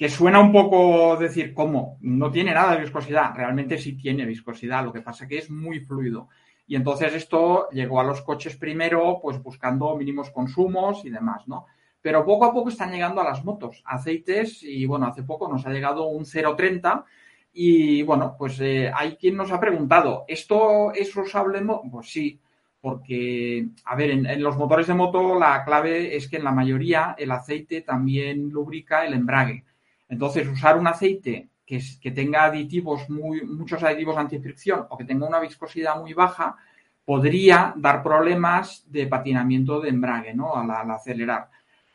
que 0.00 0.08
suena 0.08 0.40
un 0.40 0.50
poco 0.50 1.18
decir, 1.18 1.52
¿cómo? 1.52 1.98
No 2.00 2.30
tiene 2.30 2.54
nada 2.54 2.72
de 2.72 2.80
viscosidad. 2.80 3.34
Realmente 3.34 3.76
sí 3.76 3.98
tiene 3.98 4.24
viscosidad, 4.24 4.82
lo 4.82 4.94
que 4.94 5.02
pasa 5.02 5.28
que 5.28 5.36
es 5.36 5.50
muy 5.50 5.80
fluido. 5.80 6.30
Y 6.66 6.74
entonces 6.74 7.12
esto 7.12 7.68
llegó 7.68 8.00
a 8.00 8.04
los 8.04 8.22
coches 8.22 8.56
primero, 8.56 9.18
pues 9.20 9.42
buscando 9.42 9.94
mínimos 9.98 10.30
consumos 10.30 11.04
y 11.04 11.10
demás, 11.10 11.46
¿no? 11.48 11.66
Pero 12.00 12.24
poco 12.24 12.46
a 12.46 12.52
poco 12.54 12.70
están 12.70 12.90
llegando 12.92 13.20
a 13.20 13.24
las 13.24 13.44
motos 13.44 13.82
aceites 13.84 14.62
y 14.62 14.86
bueno, 14.86 15.04
hace 15.04 15.22
poco 15.22 15.46
nos 15.46 15.66
ha 15.66 15.70
llegado 15.70 16.06
un 16.06 16.24
0,30 16.24 17.04
y 17.52 18.02
bueno, 18.02 18.36
pues 18.38 18.58
eh, 18.62 18.90
hay 18.94 19.16
quien 19.16 19.36
nos 19.36 19.52
ha 19.52 19.60
preguntado, 19.60 20.24
¿esto 20.28 20.94
es 20.94 21.14
usable? 21.14 21.60
Pues 21.92 22.10
sí, 22.10 22.40
porque, 22.80 23.68
a 23.84 23.96
ver, 23.96 24.12
en, 24.12 24.42
los 24.42 24.56
motores 24.56 24.86
de 24.86 24.94
moto 24.94 25.38
la 25.38 25.62
clave 25.62 26.16
es 26.16 26.26
que 26.26 26.38
en 26.38 26.44
la 26.44 26.52
mayoría 26.52 27.14
el 27.18 27.32
aceite 27.32 27.82
también 27.82 28.48
lubrica 28.48 29.04
el 29.04 29.12
embrague. 29.12 29.64
Entonces, 30.10 30.46
usar 30.46 30.76
un 30.76 30.86
aceite 30.86 31.48
que, 31.64 31.80
tenga 32.10 32.44
aditivos, 32.44 33.08
muy, 33.08 33.42
muchos 33.42 33.82
aditivos 33.82 34.18
antifricción 34.18 34.86
o 34.90 34.98
que 34.98 35.04
tenga 35.04 35.26
una 35.26 35.40
viscosidad 35.40 35.98
muy 35.98 36.12
baja, 36.12 36.56
podría 37.04 37.72
dar 37.76 38.02
problemas 38.02 38.84
de 38.90 39.06
patinamiento 39.06 39.80
de 39.80 39.88
embrague, 39.88 40.34
¿no? 40.34 40.54
al 40.54 40.90
acelerar 40.90 41.48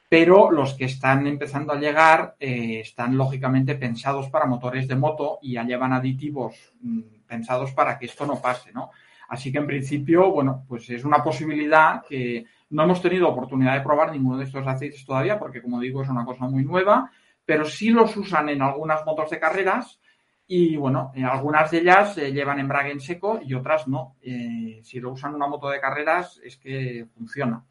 pero 0.10 0.52
los 0.52 0.76
que 0.76 0.86
están 0.86 1.26
empezando 1.28 1.74
a 1.74 1.80
llegar 1.80 2.36
eh, 2.40 2.80
están 2.80 3.18
lógicamente 3.18 3.76
pensados 3.76 4.30
para 4.30 4.46
motores 4.46 4.88
de 4.88 4.96
moto 4.96 5.40
y 5.42 5.54
ya 5.54 5.64
llevan 5.64 5.94
aditivos 5.94 6.74
mm, 6.82 7.02
pensados 7.28 7.74
para 7.74 7.98
que 7.98 8.06
esto 8.06 8.26
no 8.26 8.42
pase, 8.42 8.72
¿no? 8.72 8.92
Así 9.28 9.52
que 9.52 9.58
en 9.58 9.66
principio, 9.66 10.32
bueno, 10.32 10.64
pues 10.68 10.90
es 10.92 11.04
una 11.04 11.24
posibilidad 11.24 12.04
que 12.08 12.46
no 12.70 12.84
hemos 12.84 13.02
tenido 13.02 13.28
oportunidad 13.28 13.74
de 13.74 13.82
probar 13.82 14.12
ninguno 14.12 14.38
de 14.38 14.44
estos 14.44 14.66
aceites 14.68 15.04
todavía, 15.04 15.40
porque 15.40 15.64
como 15.64 15.80
digo, 15.80 16.04
es 16.04 16.10
una 16.10 16.24
cosa 16.24 16.46
muy 16.46 16.64
nueva, 16.64 17.12
pero 17.46 17.66
sí 17.66 17.90
los 17.90 18.16
usan 18.18 18.50
en 18.50 18.62
algunas 18.62 19.06
motos 19.06 19.30
de 19.30 19.40
carreras 19.40 20.00
y 20.48 20.76
bueno, 20.76 21.12
en 21.16 21.26
algunas 21.26 21.72
de 21.72 21.80
ellas 21.80 22.18
eh, 22.18 22.32
llevan 22.32 22.60
embrague 22.60 22.92
en 22.92 23.00
seco 23.00 23.40
y 23.44 23.54
otras 23.54 23.88
no. 23.88 24.16
Eh, 24.22 24.80
si 24.84 25.00
lo 25.00 25.12
usan 25.12 25.32
en 25.32 25.36
una 25.38 25.48
moto 25.48 25.70
de 25.70 25.80
carreras 25.80 26.40
es 26.44 26.58
que 26.58 27.08
funciona. 27.14 27.66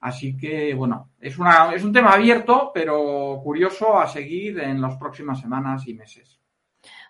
Así 0.00 0.36
que, 0.36 0.74
bueno, 0.74 1.10
es, 1.20 1.38
una, 1.38 1.74
es 1.74 1.82
un 1.82 1.92
tema 1.92 2.12
abierto, 2.12 2.70
pero 2.72 3.40
curioso 3.42 3.98
a 3.98 4.06
seguir 4.06 4.60
en 4.60 4.80
las 4.80 4.96
próximas 4.96 5.40
semanas 5.40 5.86
y 5.88 5.94
meses. 5.94 6.38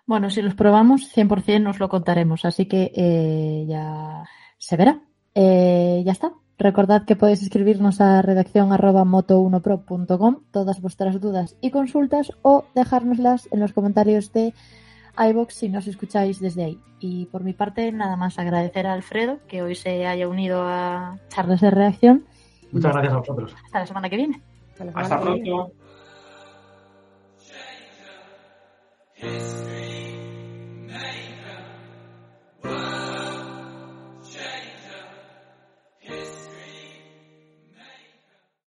Bueno, 0.07 0.31
si 0.31 0.41
los 0.41 0.55
probamos, 0.55 1.15
100% 1.15 1.61
nos 1.61 1.79
lo 1.79 1.87
contaremos, 1.87 2.43
así 2.43 2.65
que 2.65 2.91
eh, 2.95 3.65
ya 3.67 4.23
se 4.57 4.75
verá. 4.75 4.99
Eh, 5.35 6.01
ya 6.03 6.11
está. 6.11 6.33
Recordad 6.59 7.05
que 7.05 7.15
podéis 7.15 7.41
escribirnos 7.41 8.01
a 8.01 8.21
redacción 8.21 8.73
arroba 8.73 9.05
moto1pro.com 9.05 10.43
todas 10.51 10.81
vuestras 10.81 11.19
dudas 11.21 11.55
y 11.61 11.71
consultas 11.71 12.33
o 12.41 12.65
dejárnoslas 12.75 13.47
en 13.51 13.61
los 13.61 13.73
comentarios 13.73 14.33
de 14.33 14.53
iBox 15.17 15.53
si 15.53 15.69
nos 15.69 15.87
escucháis 15.87 16.39
desde 16.39 16.65
ahí. 16.65 16.79
Y 16.99 17.25
por 17.27 17.43
mi 17.43 17.53
parte, 17.53 17.91
nada 17.91 18.17
más 18.17 18.37
agradecer 18.37 18.87
a 18.87 18.93
Alfredo 18.93 19.39
que 19.47 19.61
hoy 19.61 19.75
se 19.75 20.05
haya 20.05 20.27
unido 20.27 20.61
a 20.61 21.17
charlas 21.29 21.61
de 21.61 21.71
reacción 21.71 22.25
Muchas 22.71 22.91
gracias 22.93 23.13
a 23.13 23.17
vosotros. 23.17 23.55
Hasta 23.65 23.79
la 23.79 23.85
semana 23.87 24.09
que 24.09 24.15
viene. 24.15 24.41
Hasta, 24.93 25.19
pronto. 25.19 25.71